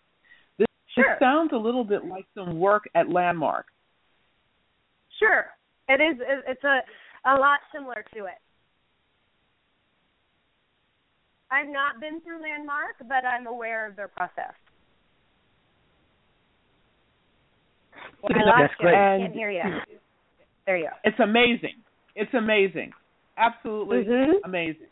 [0.59, 1.05] This, sure.
[1.09, 3.65] this sounds a little bit like some work at Landmark.
[5.19, 5.47] Sure.
[5.91, 6.17] It is
[6.47, 6.81] it's a
[7.29, 8.39] a lot similar to it.
[11.51, 14.55] I've not been through Landmark, but I'm aware of their process.
[18.23, 18.87] Well, I lost that's you.
[18.87, 18.95] great.
[18.95, 19.63] I can't hear you.
[20.67, 20.91] There you go.
[21.03, 21.75] It's amazing.
[22.15, 22.93] It's amazing.
[23.37, 24.35] Absolutely Mhm.
[24.45, 24.87] amazing.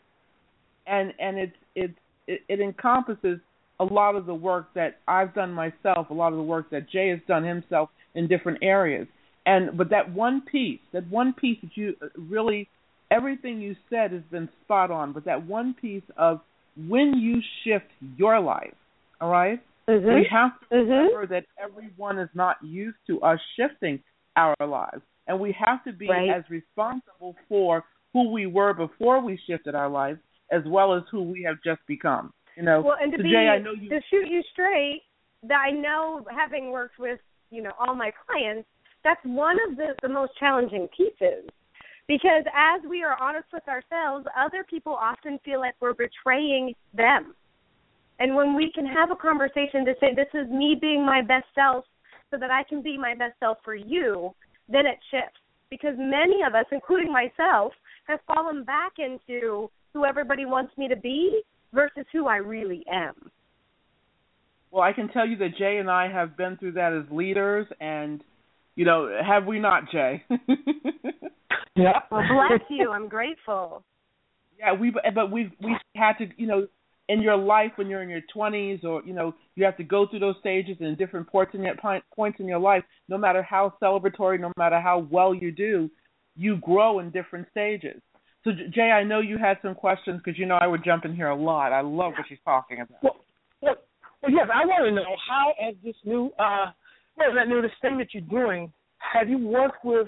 [0.85, 3.39] And and it's it's it, it encompasses
[3.79, 6.89] a lot of the work that I've done myself, a lot of the work that
[6.89, 9.07] Jay has done himself in different areas.
[9.45, 12.69] And but that one piece, that one piece that you really
[13.11, 16.41] everything you said has been spot on, but that one piece of
[16.87, 17.87] when you shift
[18.17, 18.75] your life,
[19.19, 19.59] all right?
[19.87, 20.13] Mhm.
[20.13, 20.89] We have to Mhm.
[20.89, 24.03] remember that everyone is not used to us shifting
[24.35, 25.01] our lives.
[25.27, 26.29] And we have to be Right.
[26.29, 27.83] as responsible for
[28.13, 30.19] who we were before we shifted our lives
[30.51, 32.33] as well as who we have just become.
[32.55, 35.03] You know, Well, and to so be Jay, I know you to shoot you straight,
[35.43, 37.19] that I know having worked with
[37.51, 38.67] you know all my clients,
[39.03, 41.49] that's one of the the most challenging pieces.
[42.07, 47.35] Because as we are honest with ourselves, other people often feel like we're betraying them.
[48.19, 51.45] And when we can have a conversation to say, "This is me being my best
[51.53, 51.85] self,"
[52.31, 54.33] so that I can be my best self for you,
[54.67, 55.39] then it shifts.
[55.69, 57.73] Because many of us, including myself,
[58.07, 61.43] have fallen back into who everybody wants me to be
[61.73, 63.31] versus who I really am.
[64.71, 67.67] Well, I can tell you that Jay and I have been through that as leaders
[67.79, 68.23] and
[68.79, 70.23] you know, have we not, Jay?
[71.75, 71.99] Yeah.
[72.11, 72.91] Well, bless you.
[72.91, 73.83] I'm grateful.
[74.57, 76.67] Yeah, we but we've we had to, you know,
[77.07, 80.05] in your life when you're in your 20s or you know you have to go
[80.05, 81.75] through those stages and different points in your
[82.13, 85.89] points in your life no matter how celebratory no matter how well you do
[86.35, 88.01] you grow in different stages
[88.43, 91.15] so jay i know you had some questions because you know i would jump in
[91.15, 93.15] here a lot i love what she's talking about Well,
[93.61, 93.75] well,
[94.21, 96.71] well, yes, I want to know how, as this new, uh,
[97.19, 100.07] well, that new this thing that you're doing, have you worked with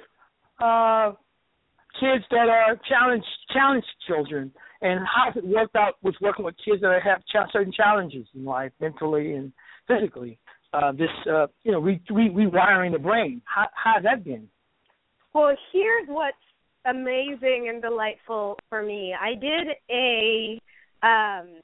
[0.61, 1.11] uh,
[1.99, 4.51] kids that are challenged, challenged children,
[4.81, 8.45] and how's it worked out with working with kids that have ch- certain challenges in
[8.45, 9.51] life, mentally and
[9.87, 10.39] physically?
[10.73, 13.41] Uh, this, uh, you know, re- re- rewiring the brain.
[13.43, 14.47] How how's that been?
[15.33, 16.37] Well, here's what's
[16.85, 19.13] amazing and delightful for me.
[19.19, 20.61] I did a
[21.05, 21.61] um,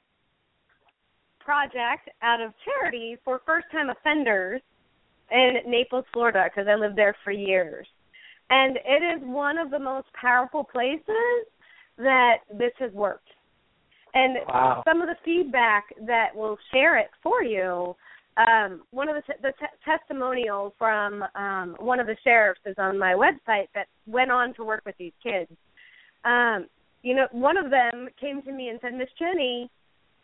[1.40, 4.60] project out of charity for first time offenders
[5.30, 7.86] in Naples, Florida, because I lived there for years.
[8.50, 11.46] And it is one of the most powerful places
[11.98, 13.28] that this has worked.
[14.14, 14.82] And Wow.
[14.86, 17.94] some of the feedback that will share it for you.
[18.38, 22.76] Um, one of the, t- the t- testimonial from um, one of the sheriffs is
[22.78, 25.50] on my website that went on to work with these kids.
[26.24, 26.68] Um,
[27.02, 29.70] you know, one of them came to me and said, Miss Jenny,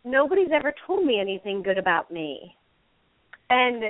[0.05, 2.57] nobody's ever told me anything good about me.
[3.51, 3.85] And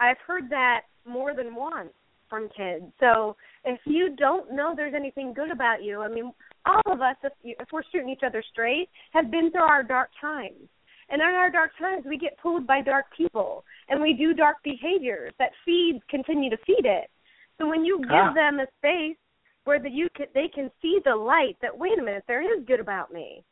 [0.00, 1.90] I've heard that more than once
[2.30, 2.86] from kids.
[3.00, 6.32] So if you don't know there's anything good about you, I mean,
[6.66, 9.82] all of us, if, you, if we're shooting each other straight, have been through our
[9.82, 10.68] dark times.
[11.10, 14.56] And in our dark times, we get pulled by dark people, and we do dark
[14.64, 17.10] behaviors that feed continue to feed it.
[17.58, 18.32] So when you give Ah.
[18.32, 19.16] them a space
[19.64, 22.64] where the, you can, they can see the light that wait a minute, there is
[22.64, 23.44] good about me.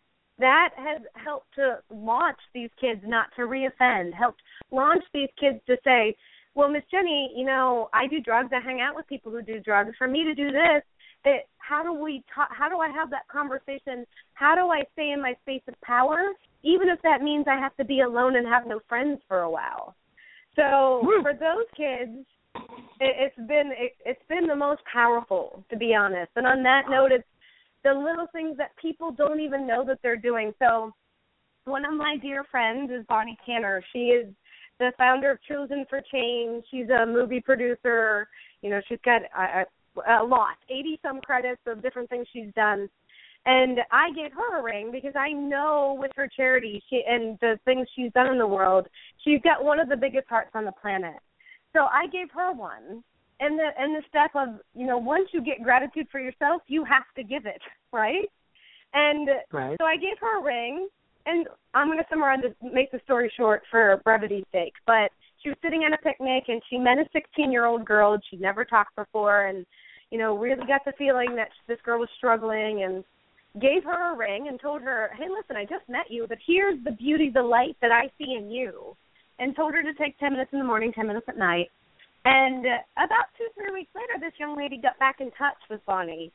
[0.42, 5.76] That has helped to launch these kids not to reoffend, helped launch these kids to
[5.84, 6.16] say,
[6.56, 8.50] well, Miss Jenny, you know, I do drugs.
[8.52, 9.92] I hang out with people who do drugs.
[9.96, 10.82] For me to do this,
[11.24, 12.48] it, how do we talk?
[12.50, 14.04] How do I have that conversation?
[14.34, 16.18] How do I stay in my space of power,
[16.64, 19.50] even if that means I have to be alone and have no friends for a
[19.50, 19.94] while?
[20.56, 21.22] So Woo.
[21.22, 22.26] for those kids,
[23.00, 26.32] it, it's been it, it's been the most powerful, to be honest.
[26.34, 27.24] And on that note, it's
[27.84, 30.52] the little things that people don't even know that they're doing.
[30.58, 30.92] So
[31.64, 33.82] one of my dear friends is Bonnie Tanner.
[33.92, 34.26] She is
[34.78, 36.64] the founder of Chosen for Change.
[36.70, 38.28] She's a movie producer.
[38.62, 39.64] You know, she's got a,
[40.08, 42.88] a, lot, 80 some credits of different things she's done.
[43.44, 47.58] And I gave her a ring because I know with her charity she, and the
[47.64, 48.86] things she's done in the world,
[49.24, 51.16] she's got one of the biggest hearts on the planet.
[51.72, 53.02] So I gave her one.
[53.40, 56.84] And the and the step of, you know, once you get gratitude for yourself, you
[56.84, 57.60] have to give it,
[57.92, 58.30] right?
[58.94, 59.76] And Right.
[59.80, 60.88] so I gave her a ring,
[61.26, 64.74] and I'm going to summarize, this, make the story short for brevity's sake.
[64.86, 65.10] But
[65.42, 68.64] she was sitting at a picnic, and she met a 16-year-old girl and she'd never
[68.64, 69.66] talked before, and
[70.10, 73.02] you know, really got the feeling that this girl was struggling, and
[73.60, 76.82] gave her a ring and told her, "Hey, listen, I just met you, but here's
[76.84, 78.96] the beauty, the light that I see in you,"
[79.38, 81.70] and told her to take 10 minutes in the morning, 10 minutes at night.
[82.24, 85.84] And uh, about two, three weeks later, this young lady got back in touch with
[85.86, 86.32] Bonnie,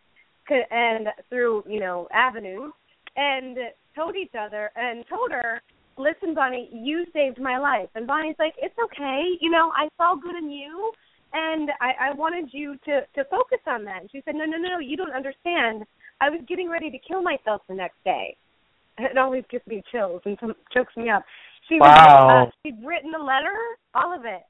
[0.49, 2.71] c- and through you know Avenue,
[3.15, 3.57] and
[3.95, 5.61] told each other and told her,
[5.97, 10.15] "Listen, Bonnie, you saved my life." And Bonnie's like, "It's okay, you know, I saw
[10.15, 10.91] good in you,
[11.33, 14.57] and I, I wanted you to to focus on that." And she said, "No, no,
[14.57, 15.85] no, you don't understand.
[16.19, 18.35] I was getting ready to kill myself the next day."
[18.99, 20.35] It always gives me chills and
[20.73, 21.23] chokes me up.
[21.69, 23.53] She was, uh, she'd written a letter,
[23.93, 24.41] all of it,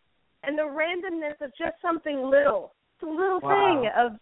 [0.48, 3.52] and the randomness of just something little, it's a little Wow.
[3.52, 4.20] thing of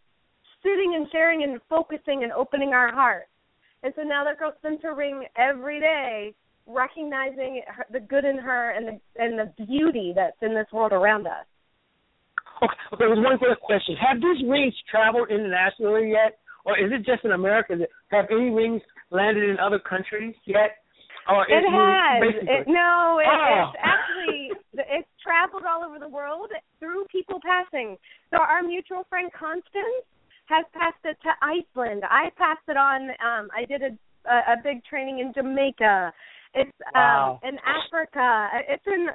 [0.63, 3.29] sitting and sharing and focusing and opening our hearts.
[3.83, 6.33] And so now that girl spends her ring every day,
[6.65, 10.91] recognizing her, the good in her and the and the beauty that's in this world
[10.91, 11.45] around us.
[12.63, 13.95] Okay, okay, there's one quick question.
[13.95, 16.39] Have these rings traveled internationally yet?
[16.65, 17.77] Or is it just in America?
[18.09, 20.81] Have any rings landed in other countries yet?
[21.27, 22.23] Or It is- has.
[22.61, 23.71] It, no, it, Oh.
[23.73, 27.97] it's actually it's traveled all over the world through people passing.
[28.29, 30.05] So our mutual friend Constance
[30.47, 32.03] has passed it to Iceland.
[32.05, 33.09] I passed it on.
[33.25, 33.97] Um, I did a,
[34.29, 36.13] a a big training in Jamaica.
[36.53, 37.39] It's Wow.
[37.43, 38.49] um, in Africa.
[38.69, 39.07] It's in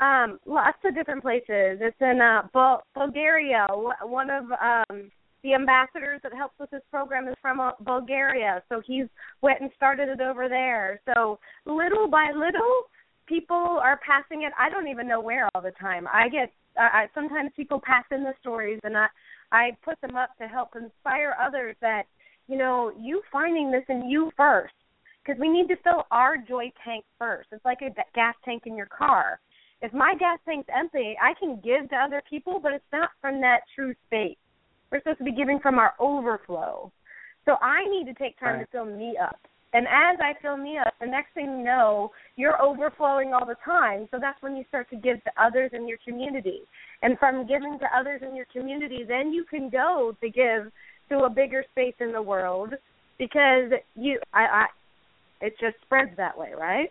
[0.00, 1.80] um, lots of different places.
[1.82, 3.66] It's in uh, Bul- Bulgaria.
[4.02, 5.10] One of um,
[5.42, 9.06] the ambassadors that helps with this program is from uh, Bulgaria, so he's
[9.42, 11.00] went and started it over there.
[11.14, 12.84] So little by little,
[13.26, 14.52] people are passing it.
[14.58, 16.06] I don't even know where all the time.
[16.12, 19.06] I get I, sometimes people pass in the stories, and I
[19.52, 22.04] I put them up to help inspire others that
[22.46, 24.74] you know you finding this in you first
[25.24, 27.48] because we need to fill our joy tank first.
[27.52, 29.40] It's like a gas tank in your car.
[29.80, 33.40] If my gas tank's empty, I can give to other people, but it's not from
[33.42, 34.36] that true space.
[34.90, 36.90] We're supposed to be giving from our overflow.
[37.44, 38.64] So I need to take time Right.
[38.64, 39.38] to fill me up.
[39.74, 43.56] And as I fill me up, the next thing you know, you're overflowing all the
[43.64, 44.08] time.
[44.10, 46.62] So that's when you start to give to others in your community.
[47.02, 50.72] And from giving to others in your community, then you can go to give
[51.10, 52.74] to a bigger space in the world
[53.18, 54.66] because you I, I
[55.40, 56.90] it just spreads that way, right?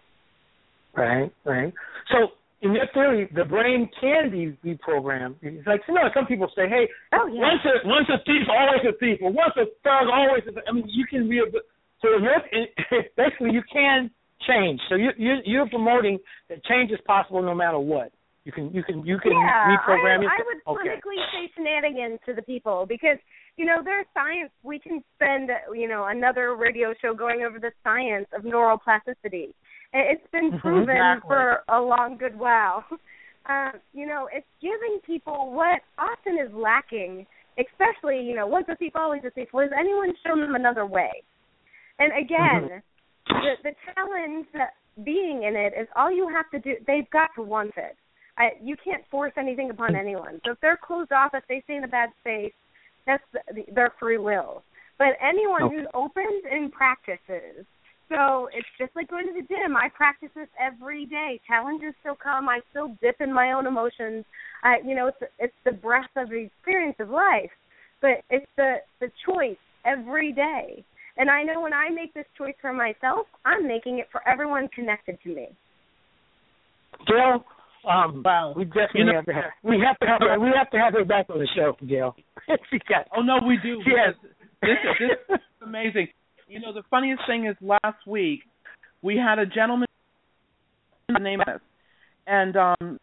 [0.96, 1.74] Right, right.
[2.12, 2.30] So,
[2.62, 5.36] in your theory, the brain can be reprogrammed.
[5.42, 7.42] It's like you know, some people say, "Hey, Oh yeah.
[7.42, 10.66] once a once a thief, always a thief, or once a thug, always a." Th-.
[10.68, 11.42] I mean, you can be.
[12.02, 12.42] So you're
[13.18, 14.10] basically you can
[14.48, 14.80] change.
[14.90, 16.18] So you you you're promoting
[16.50, 18.12] that change is possible no matter what.
[18.44, 20.32] You can you can you can yeah, reprogram I.
[20.32, 20.90] I would okay.
[20.90, 23.18] clinically say shenanigans to the people because
[23.58, 24.52] you know there's science.
[24.64, 29.54] We can spend you know another radio show going over the science of neuroplasticity.
[29.94, 30.60] It's been Mhm.
[30.62, 31.28] proven Exactly.
[31.28, 32.86] for a long good while.
[33.50, 37.26] Um, you know, it's giving people what often is lacking,
[37.58, 39.54] especially you know once a thief always a thief.
[39.54, 41.24] Was anyone shown them another way?
[41.98, 42.84] And again,
[43.28, 44.48] the the challenge
[45.06, 46.76] being in it is all you have to do.
[46.86, 47.96] They've got to want it.
[48.38, 50.42] I, you can't force anything upon anyone.
[50.46, 52.54] So if they're closed off, if they stay in a bad space,
[53.06, 54.62] that's the, their free will.
[54.98, 55.76] But anyone Okay.
[55.78, 57.66] who's open and practices.
[58.10, 59.76] So it's just like going to the gym.
[59.76, 61.40] I practice this every day.
[61.48, 62.48] Challenges still come.
[62.48, 64.24] I still dip in my own emotions.
[64.64, 67.52] I, you know, it's it's the breath of the experience of life,
[68.02, 70.84] but it's the the choice every day.
[71.18, 74.68] And I know when I make this choice for myself, I'm making it for everyone
[74.70, 75.48] connected to me.
[77.08, 77.44] Gail,
[77.90, 78.54] um, Wow.
[78.56, 80.78] we definitely You know- have to have we have to have her, we have to
[80.80, 82.16] have her back on the show, Gail.
[82.90, 83.82] got Oh no, we do.
[83.86, 84.16] Yes.
[84.62, 86.08] because This, this is amazing.
[86.48, 88.42] You know, the funniest thing is last week
[89.02, 89.88] we had a gentleman
[91.20, 91.60] named us,
[92.26, 93.00] and um,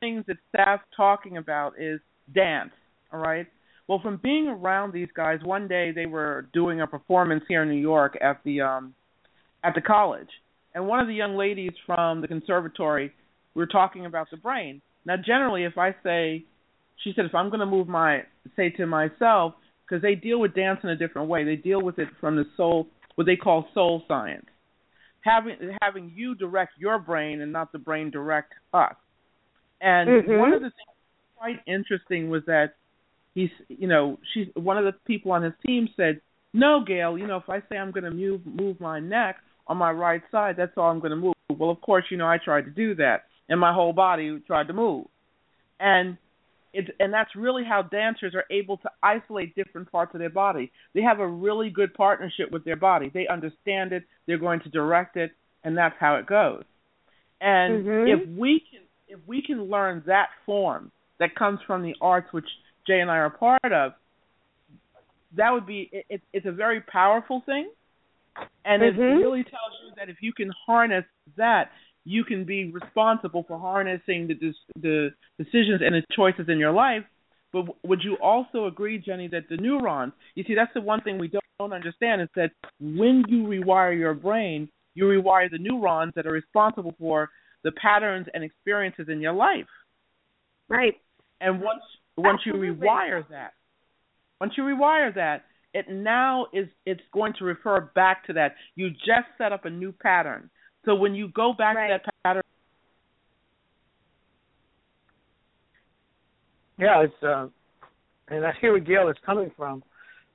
[0.00, 2.00] things that staff talking about is
[2.34, 2.70] dance.
[3.12, 3.46] All right.
[3.88, 7.68] Well, from being around these guys, one day they were doing a performance here in
[7.68, 8.94] New York at the um,
[9.62, 10.30] at the college,
[10.74, 13.12] and one of the young ladies from the conservatory
[13.54, 14.80] we were talking about the brain.
[15.04, 16.44] Now, generally, if I say,
[17.04, 18.22] she said, if I'm going to move my
[18.56, 19.54] say to myself,
[19.92, 21.44] because they deal with dance in a different way.
[21.44, 24.46] They deal with it from the soul, what they call soul science.
[25.20, 28.94] Having having you direct your brain and not the brain direct us.
[29.82, 30.38] And Mhm.
[30.38, 30.96] one of the things
[31.36, 32.76] quite interesting was that
[33.34, 36.22] he's, you know, she's one of the people on his team said,
[36.54, 39.36] "No, Gail, you know, if I say I'm going to move move my neck
[39.66, 42.26] on my right side, that's all I'm going to move." Well, of course, you know,
[42.26, 45.06] I tried to do that, and my whole body tried to move,
[45.78, 46.16] and
[46.72, 50.72] it's and that's really how dancers are able to isolate different parts of their body.
[50.94, 53.10] They have a really good partnership with their body.
[53.12, 54.04] They understand it.
[54.26, 55.32] They're going to direct it,
[55.64, 56.64] and that's how it goes.
[57.40, 58.08] And Mhm.
[58.08, 62.48] if we can if we can learn that form that comes from the arts, which
[62.86, 63.92] Jay and I are part of,
[65.36, 67.70] that would be it, it, it's a very powerful thing,
[68.64, 69.20] and it Mhm.
[69.20, 71.04] really tells you that if you can harness
[71.36, 71.70] that,
[72.04, 77.04] you can be responsible for harnessing the the decisions and the choices in your life.
[77.52, 80.14] But would you also agree, Jenny, that the neurons?
[80.34, 82.50] You see, that's the one thing we don't, don't understand is that
[82.80, 87.28] when you rewire your brain, you rewire the neurons that are responsible for
[87.62, 89.66] the patterns and experiences in your life.
[90.68, 90.94] Right.
[91.40, 91.82] And once
[92.16, 92.68] once Absolutely.
[92.68, 93.52] you rewire that,
[94.40, 95.44] once you rewire that,
[95.74, 98.54] it now is it's going to refer back to that.
[98.74, 100.50] You just set up a new pattern.
[100.84, 101.88] So when you go back Right.
[101.88, 102.42] to that pattern,
[106.78, 107.46] Yeah, it's uh,
[108.28, 109.84] and I hear where Gail is coming from.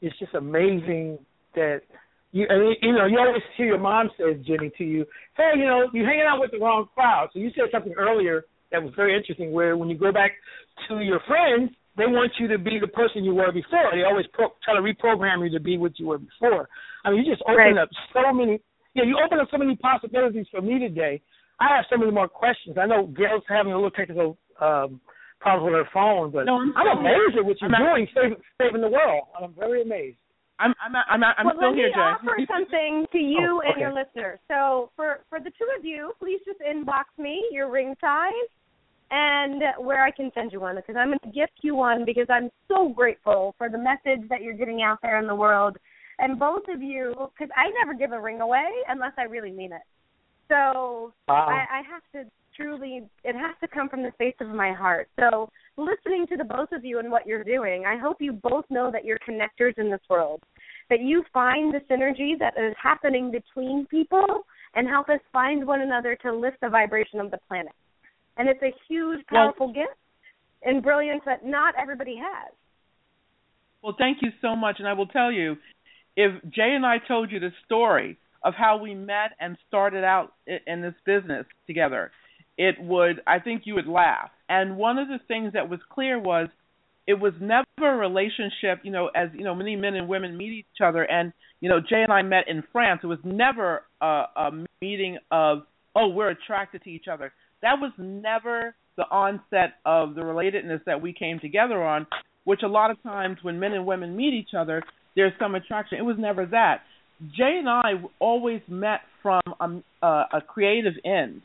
[0.01, 1.17] It's just amazing
[1.55, 1.81] that
[2.31, 5.53] you, I mean, you know, you always hear your mom says, Jenny, to you, hey,
[5.57, 7.29] you know, you're hanging out with the wrong crowd.
[7.33, 10.31] So you said something earlier that was very interesting, where when you go back
[10.87, 13.91] to your friends, they want you to be the person you were before.
[13.91, 16.69] They always pro- try to reprogram you to be what you were before.
[17.03, 17.77] I mean, you just open Right.
[17.77, 18.61] up so many.
[18.97, 21.21] Yeah, you open up so many possibilities for me today.
[21.59, 22.77] I have so many more questions.
[22.81, 24.99] I know Gail's having a little technical um,
[25.39, 28.37] problems with her phone, but No, I'm I'm amazed at what you're I'm doing, saving,
[28.59, 29.29] saving the world.
[29.39, 30.17] I'm very amazed.
[30.59, 32.01] I'm I'm I'm I'm well, still let here, me Jay.
[32.01, 34.39] offer something to you Oh, and your listeners.
[34.47, 38.49] So for for the two of you, please just inbox me your ring size
[39.11, 42.25] and where I can send you one because I'm going to gift you one because
[42.29, 45.77] I'm so grateful for the message that you're getting out there in the world.
[46.19, 49.71] And both of you, because I never give a ring away unless I really mean
[49.71, 49.81] it.
[50.49, 51.47] So Wow.
[51.49, 55.07] I, I have to truly, it has to come from the space of my heart.
[55.19, 58.65] So, listening to the both of you and what you're doing, I hope you both
[58.69, 60.41] know that you're connectors in this world,
[60.89, 65.81] that you find the synergy that is happening between people and help us find one
[65.81, 67.73] another to lift the vibration of the planet.
[68.37, 69.97] And it's a huge, powerful gift
[70.63, 72.51] and brilliance that not everybody has.
[73.81, 75.55] Well, thank you so much, and I will tell you,
[76.17, 80.33] if Jay and I told you the story of how we met and started out
[80.65, 82.11] in this business together,
[82.57, 84.31] it would I think you would laugh.
[84.49, 86.49] And one of the things that was clear was
[87.05, 90.51] it was never a relationship, you know, as you know, many men and women meet
[90.51, 93.01] each other and you know, Jay and I met in France.
[93.03, 94.51] It was never a, a
[94.81, 95.59] meeting of,
[95.95, 97.31] oh, we're attracted to each other.
[97.61, 102.05] That was never the onset of the relatedness that we came together on,
[102.43, 104.83] which a lot of times when men and women meet each other,
[105.17, 105.97] there's some attraction.
[105.97, 106.81] It was never that.
[107.35, 111.41] Jay and I always met from a, a, creative end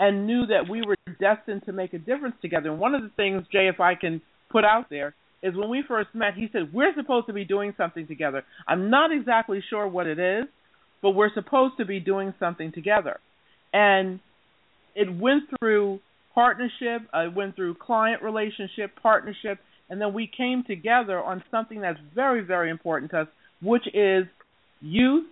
[0.00, 2.70] and knew that we were destined to make a difference together.
[2.70, 4.20] And one of the things, Jay, if I can
[4.50, 7.72] put out there, is when we first met, he said, We're supposed to be doing
[7.76, 8.42] something together.
[8.66, 10.46] I'm not exactly sure what it is,
[11.00, 13.20] but we're supposed to be doing something together.
[13.72, 14.18] And
[14.96, 16.00] it went through
[16.34, 19.58] partnership, uh, it went through client relationship, partnership,
[19.92, 23.26] and then we came together on something that's very, very important to us,
[23.60, 24.24] which is
[24.80, 25.26] youth,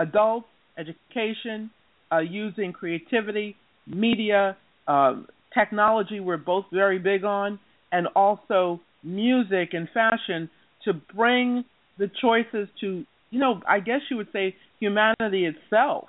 [0.00, 1.70] adults, education,
[2.10, 3.54] uh, using creativity,
[3.86, 4.56] media,
[4.88, 6.18] um, technology.
[6.18, 7.60] We're both very big on,
[7.92, 10.50] and also music and fashion
[10.86, 11.64] to bring
[11.96, 16.08] the choices to, you know, I guess you would say humanity itself,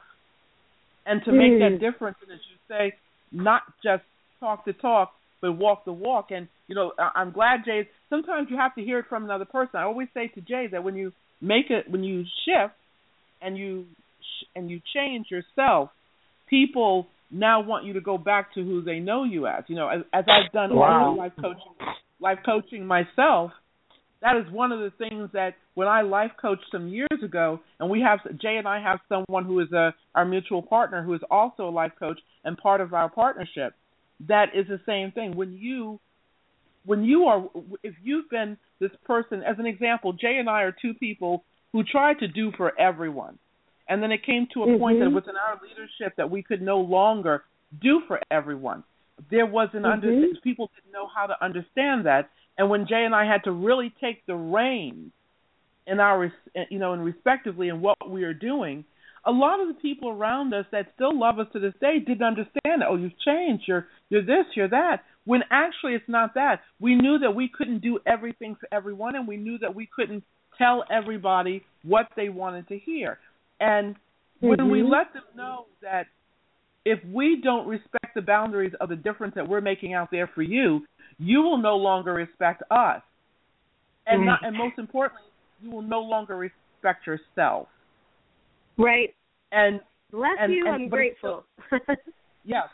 [1.06, 2.18] and to make that difference.
[2.24, 2.95] And as you say,
[3.32, 4.02] not just
[4.39, 6.31] talk the talk, but walk the walk.
[6.31, 7.87] And you know, I- I'm glad Jay.
[8.09, 9.75] Sometimes you have to hear it from another person.
[9.79, 11.11] I always say to Jay that when you
[11.41, 12.73] make it, when you shift,
[13.41, 13.85] and you
[14.21, 15.89] sh- and you change yourself,
[16.49, 19.63] people now want you to go back to who they know you as.
[19.67, 21.15] You know, as, as I've done Wow.
[21.17, 21.73] life coaching,
[22.19, 23.51] life coaching myself.
[24.21, 27.89] That is one of the things that when I life coached some years ago, and
[27.89, 31.21] we have Jay and I have someone who is a our mutual partner who is
[31.31, 33.73] also a life coach and part of our partnership.
[34.28, 35.36] That is the same thing.
[35.36, 35.99] When you
[36.86, 37.47] when you are
[37.84, 41.43] if you've been this person as an example, Jay and I are two people
[41.74, 43.38] who tried to do for everyone.
[43.88, 45.13] And then it came to a point that Mhm.
[45.13, 47.43] within our leadership that we could no longer
[47.80, 48.84] do for everyone.
[49.30, 50.41] There was an under Mhm.
[50.41, 52.30] people didn't know how to understand that.
[52.57, 55.11] And when Jay and I had to really take the reins
[55.88, 56.32] in our
[56.69, 58.86] you know, and respectively in what we are doing,
[59.26, 62.24] a lot of the people around us that still love us to this day didn't
[62.24, 62.84] understand.
[62.88, 63.63] Oh, you've changed.
[63.67, 64.45] You're you're this.
[64.55, 65.03] You're that.
[65.26, 66.61] When actually it's not that.
[66.80, 70.24] We knew that we couldn't do everything for everyone, and we knew that we couldn't
[70.57, 73.19] tell everybody what they wanted to hear.
[73.59, 73.95] And
[74.39, 74.89] when we Mhm.
[74.89, 76.07] let them know that
[76.84, 80.41] if we don't respect the boundaries of the difference that we're making out there for
[80.41, 80.86] you,
[81.19, 83.03] you will no longer respect us.
[84.07, 84.26] And Right.
[84.26, 85.30] not, and most importantly,
[85.61, 87.69] you will no longer respect yourself.
[88.78, 89.15] Right.
[89.51, 90.65] And Bless And- you.
[90.67, 91.45] and- I'm but it's grateful.
[92.43, 92.67] yes,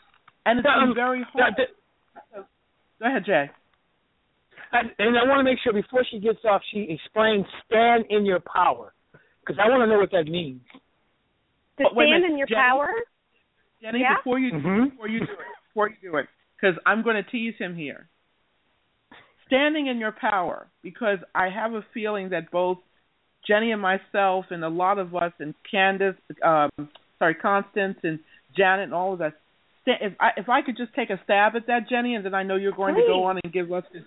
[0.44, 1.56] and it's Um, very Now, hard.
[1.56, 1.68] th-
[2.98, 3.48] Go ahead, Jay.
[4.72, 8.26] And, and I want to make sure before she gets off, she explains stand in
[8.26, 8.92] your power,
[9.40, 10.60] because I want to know what that means.
[11.78, 12.60] to Oh, stand in your Jenny?
[12.60, 12.90] power.
[13.80, 14.16] Jenny, Yeah?
[14.16, 14.90] before you Mhm.
[14.90, 15.38] before you do it,
[15.68, 16.26] before you do it,
[16.56, 18.08] because I'm going to tease him here.
[19.46, 22.78] Standing in your power, because I have a feeling that both
[23.46, 26.70] Jenny and myself, and a lot of us, and Candace, um,
[27.18, 28.18] sorry, Constance and
[28.56, 29.32] Janet, and all of us.
[29.86, 32.42] If I if I could just take a stab at that, Jenny, and then I
[32.42, 34.02] know you're going to go on and give us this.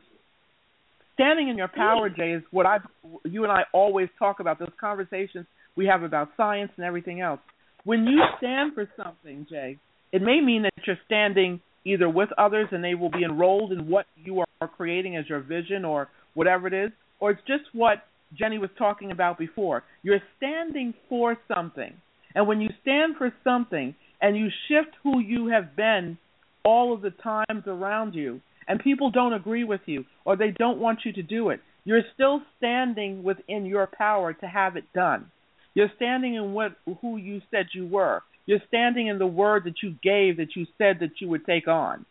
[1.15, 2.77] Standing in your power, Jay, is what I,
[3.25, 4.59] you and I always talk about.
[4.59, 7.39] Those conversations we have about science and everything else.
[7.83, 9.77] When you stand for something, Jay,
[10.11, 13.87] it may mean that you're standing either with others and they will be enrolled in
[13.87, 18.03] what you are creating as your vision or whatever it is, or it's just what
[18.37, 19.83] Jenny was talking about before.
[20.03, 21.93] You're standing for something.
[22.33, 26.17] And when you stand for something and you shift who you have been
[26.63, 30.79] all of the times around you, and people don't agree with you or they don't
[30.79, 35.31] want you to do it, you're still standing within your power to have it done.
[35.73, 38.21] You're standing in what who you said you were.
[38.45, 41.67] You're standing in the word that you gave that you said that you would take
[41.67, 42.05] on.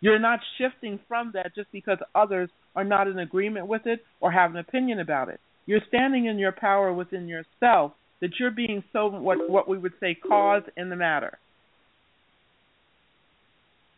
[0.00, 4.30] You're not shifting from that just because others are not in agreement with it or
[4.30, 5.40] have an opinion about it.
[5.66, 9.92] You're standing in your power within yourself that you're being so what what we would
[10.00, 11.38] say cause in the matter.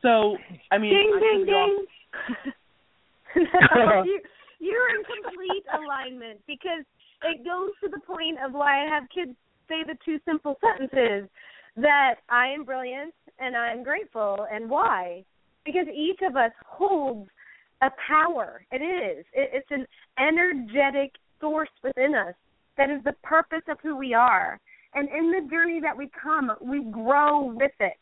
[0.03, 0.37] So
[0.71, 1.69] I mean ding I ding could be off-
[2.45, 2.53] ding.
[3.77, 4.21] no, you,
[4.61, 6.85] you're in complete alignment because
[7.23, 9.37] it goes to the point of why I have kids
[9.69, 11.29] say the two simple sentences
[11.77, 15.25] that I am brilliant and I'm grateful and why?
[15.64, 17.29] Because each of us holds
[17.83, 18.62] a power.
[18.73, 19.25] It is.
[19.33, 19.87] It, it's an
[20.19, 22.34] energetic source within us
[22.78, 24.59] that is the purpose of who we are.
[24.95, 27.95] And in the journey that we come, we grow with it.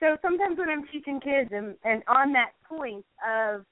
[0.00, 3.64] So sometimes when I'm teaching kids and, and on that point of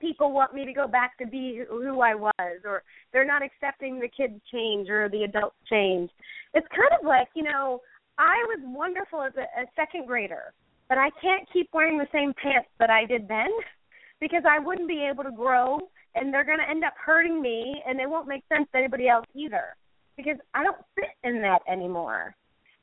[0.00, 3.98] people want me to go back to be who I was or they're not accepting
[3.98, 6.10] the kids change or the adults change.
[6.52, 7.80] It's kind of like, you know,
[8.18, 10.52] I was wonderful as a, a second grader,
[10.88, 13.50] but I can't keep wearing the same pants that I did then
[14.20, 15.80] because I wouldn't be able to grow
[16.14, 19.08] and they're going to end up hurting me and it won't make sense to anybody
[19.08, 19.76] else either
[20.16, 22.34] because I don't fit in that anymore.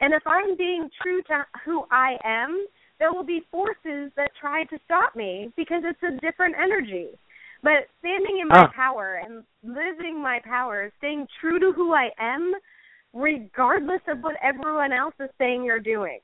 [0.02, 2.66] And if I'm being true to who I am,
[3.00, 7.10] there will be forces that try to stop me because it's a different energy.
[7.64, 8.72] But standing in my Ah.
[8.76, 12.54] power and living my power, staying true to who I am,
[13.14, 16.20] regardless of what everyone else is saying or doing.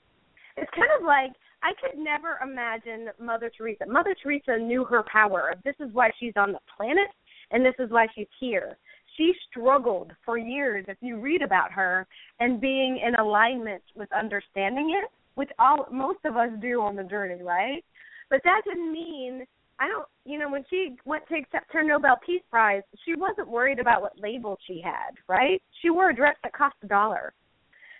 [0.55, 1.31] It's kind of like
[1.67, 3.85] I could never imagine Mother Teresa.
[3.85, 5.53] Mother Teresa knew her power.
[5.65, 7.09] This is why she's on the planet,
[7.51, 8.77] and this is why she's here.
[9.17, 12.07] She struggled for years, if you read about her,
[12.39, 17.03] and being in alignment with understanding it, which all most of us do on the
[17.03, 17.83] journey, right?
[18.29, 19.45] But that didn't mean
[19.77, 20.07] I don't.
[20.23, 24.01] You know, when she went to accept her Nobel Peace Prize, she wasn't worried about
[24.01, 25.61] what label she had, right?
[25.81, 27.33] She wore a dress that cost a dollar.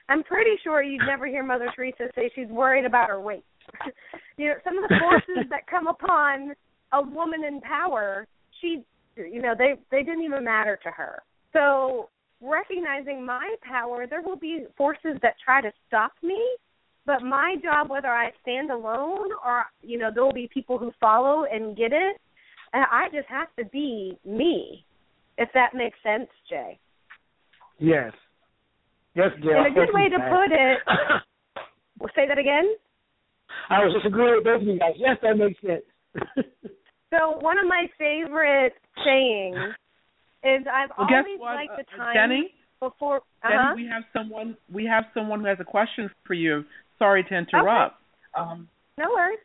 [0.10, 3.44] I'm pretty sure you'd never hear Mother Teresa say she's worried about her weight.
[4.38, 6.54] you know, some of the forces that come upon
[6.94, 8.28] a woman in power,
[8.62, 8.84] she,
[9.16, 11.22] you know, they they didn't even matter to her.
[11.54, 12.10] So
[12.42, 16.40] recognizing my power, there will be forces that try to stop me,
[17.06, 20.92] but my job, whether I stand alone or you know, there will be people who
[21.00, 22.18] follow and get it.
[22.74, 24.86] And I just have to be me,
[25.38, 26.78] if that makes sense, Jay.
[27.80, 28.12] Yes.
[29.16, 29.54] Yes, Jay.
[29.56, 30.80] And a good way to put it.
[32.00, 32.76] Well, say that again.
[33.70, 34.94] I was just agreeing with both of you guys.
[34.98, 36.46] Yes, that makes sense.
[37.10, 38.74] So one of my favorite
[39.06, 39.56] sayings
[40.44, 42.54] is I've Well, always what, liked the uh, time Jenny?
[42.82, 43.22] before.
[43.44, 43.74] Uh Jenny, huh.
[43.78, 44.58] we have someone.
[44.70, 46.66] We have someone who has a question for you.
[47.00, 47.96] Sorry to interrupt.
[48.38, 48.68] Um,
[48.98, 49.40] No worries.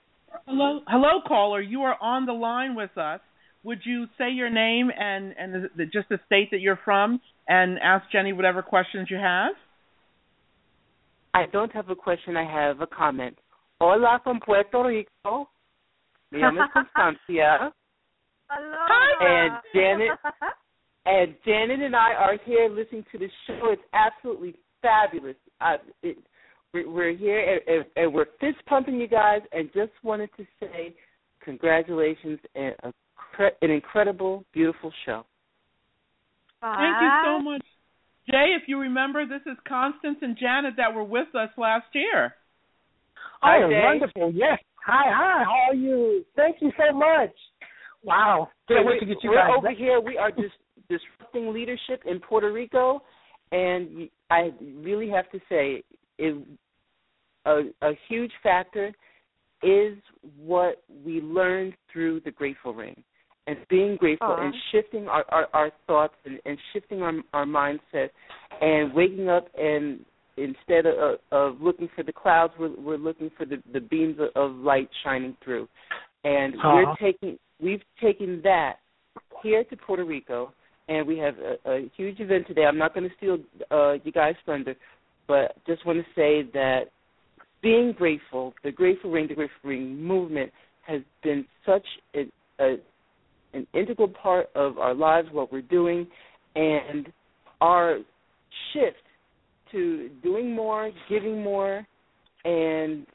[0.47, 1.61] hello, hello, caller.
[1.61, 3.21] You are on the line with us.
[3.63, 7.21] Would you say your name and and the, the, just the state that you're from,
[7.47, 9.53] and ask Jenny whatever questions you have?
[11.33, 12.37] I don't have a question.
[12.37, 13.39] I have a comment.
[13.83, 15.49] Hola from Puerto Rico.
[16.31, 17.73] Mi nombre es Constancia.
[18.49, 19.25] Aloha.
[19.27, 20.19] And Janet-
[21.05, 23.71] And Janet and I are here listening to the show.
[23.73, 25.35] It's absolutely fabulous.
[25.61, 26.17] Uh, it,
[26.73, 29.41] we're, we're here and, and, and we're fist pumping you guys.
[29.53, 30.95] And just wanted to say
[31.45, 32.93] congratulations and a,
[33.63, 35.25] an incredible, beautiful show.
[36.61, 37.63] Thank you so much,
[38.31, 38.55] Jay.
[38.57, 42.35] If you remember, this is Constance and Janet that were with us last year.
[43.43, 44.33] Hi, oh, wonderful.
[44.33, 44.59] Yes.
[44.87, 45.45] Hi, hi.
[45.45, 46.25] How are you?
[46.37, 47.31] Thank you so much.
[48.05, 48.49] Wow.
[48.69, 49.51] Can't wait to get you we're guys.
[49.57, 50.01] over here.
[50.01, 50.55] We are just
[50.89, 53.03] disrupting leadership in Puerto Rico,
[53.51, 55.83] and I really have to say,
[56.19, 56.47] it,
[57.45, 58.93] a, a huge factor
[59.63, 59.97] is
[60.39, 63.03] what we learned through the Grateful Ring,
[63.49, 68.11] and being grateful and shifting our, our, our thoughts and, and shifting our, our mindset,
[68.61, 70.05] and waking up and
[70.37, 74.53] instead of, of looking for the clouds, we're, we're looking for the, the beams of,
[74.53, 75.69] light shining through,
[76.25, 78.77] and we're taking, we've taken that
[79.43, 80.53] here to Puerto Rico,
[80.89, 82.65] and we have a, a huge event today.
[82.65, 83.39] I'm not going to steal
[83.71, 84.75] uh, you guys' thunder,
[85.27, 86.85] but just want to say that
[87.63, 90.51] being grateful, the Grateful Ring, the Grateful Ring movement
[90.87, 92.25] has been such a,
[92.61, 92.77] a
[93.55, 96.07] an integral part of our lives, what we're doing,
[96.55, 97.13] and
[97.61, 97.99] our
[98.73, 98.97] shift
[99.73, 101.87] to doing more, giving more,
[102.45, 103.07] and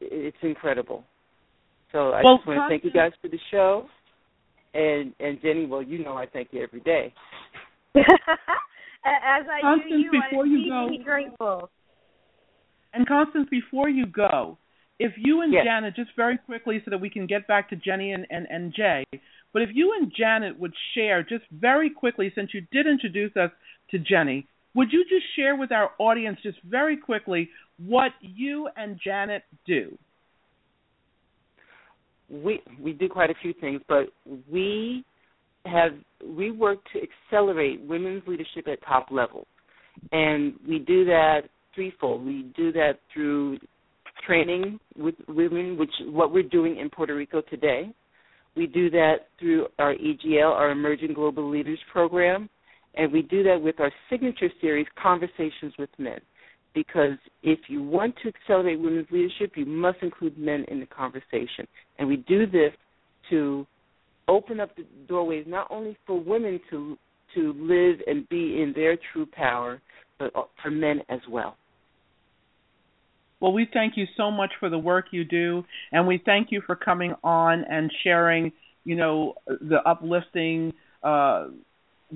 [0.00, 1.04] it's incredible.
[1.92, 3.86] So I Well, just want to thank you guys for the show,
[4.74, 7.12] and and Jenny, well, you know I thank you every day.
[7.96, 11.70] As I Constance, do you, before I'm you go- deeply grateful.
[12.92, 14.58] And Constance, before you go,
[14.98, 15.64] if you and Yes.
[15.64, 18.74] Janet, just very quickly so that we can get back to Jenny and, and, and
[18.74, 19.04] Jay,
[19.52, 23.50] but if you and Janet would share just very quickly, since you did introduce us
[23.92, 27.48] to Jenny, would you just share with our audience just very quickly
[27.78, 29.96] what you and Janet do?
[32.30, 34.06] we we do quite a few things, but
[34.50, 35.04] we
[35.66, 35.92] have
[36.24, 39.46] we work to accelerate women's leadership at top levels,
[40.12, 41.42] and we do that
[41.74, 42.24] threefold.
[42.24, 43.58] We do that through
[44.26, 47.90] training with women, which what we're doing in Puerto Rico today.
[48.56, 52.48] We do that through our EGL, our Emerging Global Leaders Program,
[52.94, 56.20] and we do that with our signature series, Conversations with Men.
[56.74, 61.66] Because if you want to accelerate women's leadership, you must include men in the conversation.
[61.98, 62.72] And we do this
[63.30, 63.66] to
[64.28, 66.96] open up the doorways not only for women to
[67.34, 69.80] to live and be in their true power,
[70.18, 71.56] but for men as well.
[73.40, 76.60] Well, we thank you so much for the work you do, and we thank you
[76.66, 78.52] for coming on and sharing,
[78.84, 80.72] you know, the uplifting
[81.02, 81.46] uh,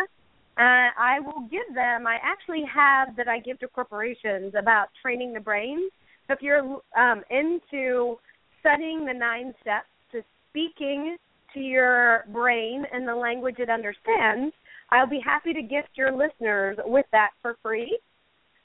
[0.58, 5.34] uh, I will give them, I actually have that I give to corporations about training
[5.34, 5.90] the brain.
[6.28, 8.18] So if you're um, into
[8.60, 11.16] studying the nine steps to speaking
[11.54, 14.54] to your brain in the language it understands,
[14.92, 17.98] I'll be happy to gift your listeners with that for free.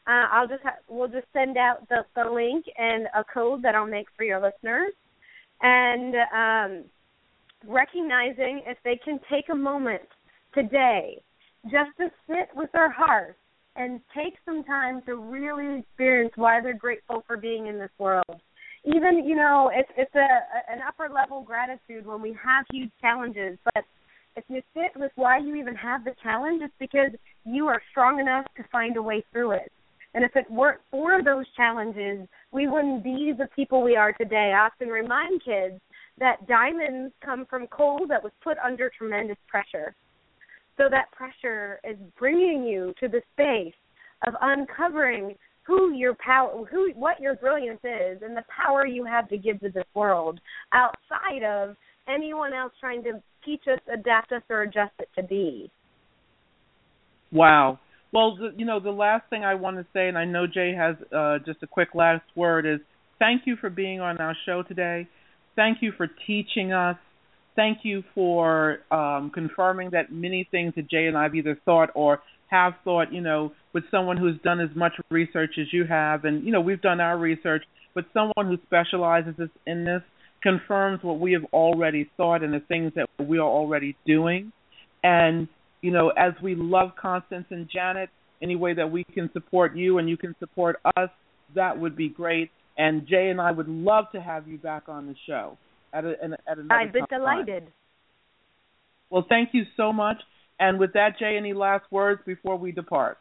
[0.08, 3.74] Uh, I'll just ha- we'll just send out the, the link and a code that
[3.74, 4.92] I'll make for your listeners,
[5.62, 6.84] and um,
[7.66, 10.02] recognizing if they can take a moment
[10.54, 11.22] today
[11.64, 13.36] just to sit with their heart
[13.76, 18.40] and take some time to really experience why they're grateful for being in this world.
[18.84, 23.58] Even you know, it's it's a an upper level gratitude when we have huge challenges,
[23.64, 23.84] but
[24.36, 27.10] if you sit with why you even have the challenge, it's because
[27.44, 29.72] you are strong enough to find a way through it.
[30.14, 34.52] And if it weren't for those challenges, we wouldn't be the people we are today.
[34.54, 35.80] I often remind kids
[36.18, 39.94] that diamonds come from coal that was put under tremendous pressure.
[40.76, 43.74] So that pressure is bringing you to the space
[44.26, 45.34] of uncovering
[45.66, 49.60] who your power, who what your brilliance is, and the power you have to give
[49.60, 50.40] to this world
[50.72, 51.76] outside of
[52.08, 55.70] anyone else trying to teach us, adapt us, or adjust it to be.
[57.32, 57.78] Wow.
[58.12, 60.72] Well, the, you know, the last thing I want to say, and I know Jay
[60.74, 62.80] has uh, just a quick last word, is
[63.18, 65.08] thank you for being on our show today.
[65.56, 66.96] Thank you for teaching us.
[67.56, 71.90] Thank you for um, confirming that many things that Jay and I have either thought
[71.94, 76.24] or have thought, you know, with someone who's done as much research as you have,
[76.24, 79.34] and you know, we've done our research, but someone who specializes
[79.66, 80.02] in this
[80.42, 84.52] confirms what we have already thought and the things that we are already doing.
[85.02, 85.48] And
[85.80, 88.10] you know, as we love Constance and Janet,
[88.42, 91.08] any way that we can support you and you can support us,
[91.54, 92.50] that would be great.
[92.78, 95.56] And Jay and I would love to have you back on the show
[95.92, 97.08] at a, at another I'd be time.
[97.10, 97.72] delighted.
[99.10, 100.18] Well, thank you so much.
[100.58, 103.18] And with that, Jay, any last words before we depart?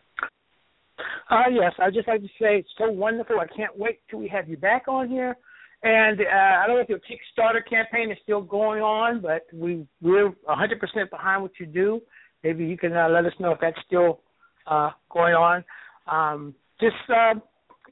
[1.29, 3.39] Uh, yes, I'd just like to say it's so wonderful.
[3.39, 5.35] I can't wait till we have you back on here.
[5.83, 9.85] And uh, I don't know if your Kickstarter campaign is still going on, but we
[10.01, 12.01] we're 100% behind what you do.
[12.43, 14.21] Maybe you can uh, let us know if that's still
[14.67, 15.63] uh, going on.
[16.07, 17.35] Um, just uh,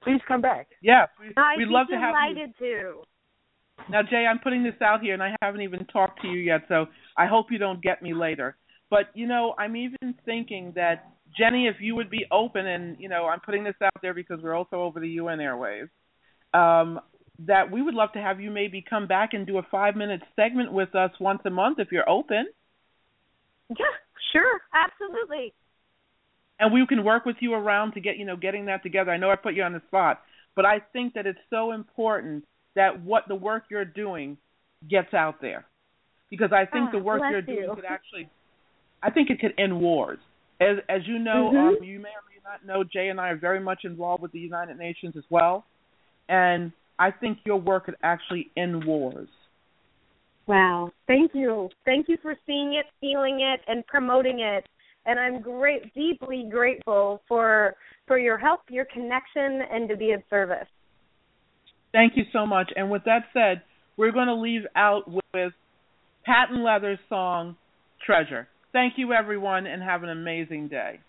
[0.03, 0.67] please come back.
[0.81, 2.33] Yeah, we, I'd we'd be love to have you.
[2.35, 3.03] delighted to.
[3.89, 6.61] Now, Jay, I'm putting this out here, and I haven't even talked to you yet,
[6.67, 6.85] so
[7.17, 8.55] I hope you don't get me later.
[8.89, 11.05] But you know, I'm even thinking that
[11.37, 14.39] Jenny, if you would be open, and you know, I'm putting this out there because
[14.41, 15.89] we're also over the UN airwaves,
[16.53, 16.99] um,
[17.39, 20.21] that we would love to have you maybe come back and do a five minute
[20.35, 22.45] segment with us once a month if you're open,
[23.69, 23.85] Yeah,
[24.31, 25.53] sure, absolutely.
[26.63, 29.11] And we can work with you around to get you know getting that together.
[29.11, 30.21] I know I put you on the spot,
[30.55, 32.45] but I think that it's so important
[32.75, 34.37] that what the work you're doing
[34.89, 35.65] gets out there
[36.29, 37.75] because I think Ah, the work you're doing you.
[37.75, 38.29] could actually,
[39.03, 40.19] I think it could end wars.
[40.61, 41.77] As as you know, Mhm.
[41.77, 44.31] um, you may or may not know, Jay and I are very much involved with
[44.31, 45.65] the United Nations as well,
[46.29, 49.27] and I think your work could actually end wars.
[50.47, 50.91] Wow.
[51.07, 51.69] Thank you.
[51.83, 54.65] Thank you for seeing it, feeling it, and promoting it.
[55.05, 57.75] And I'm great, deeply grateful for
[58.07, 60.67] for your help, your connection, and to be of service.
[61.91, 62.71] Thank you so much.
[62.75, 63.61] And with that said,
[63.97, 65.53] we're going to leave out with
[66.25, 67.55] Patent Leather's song
[68.05, 70.99] "Treasure." Thank you, everyone, and have an amazing day.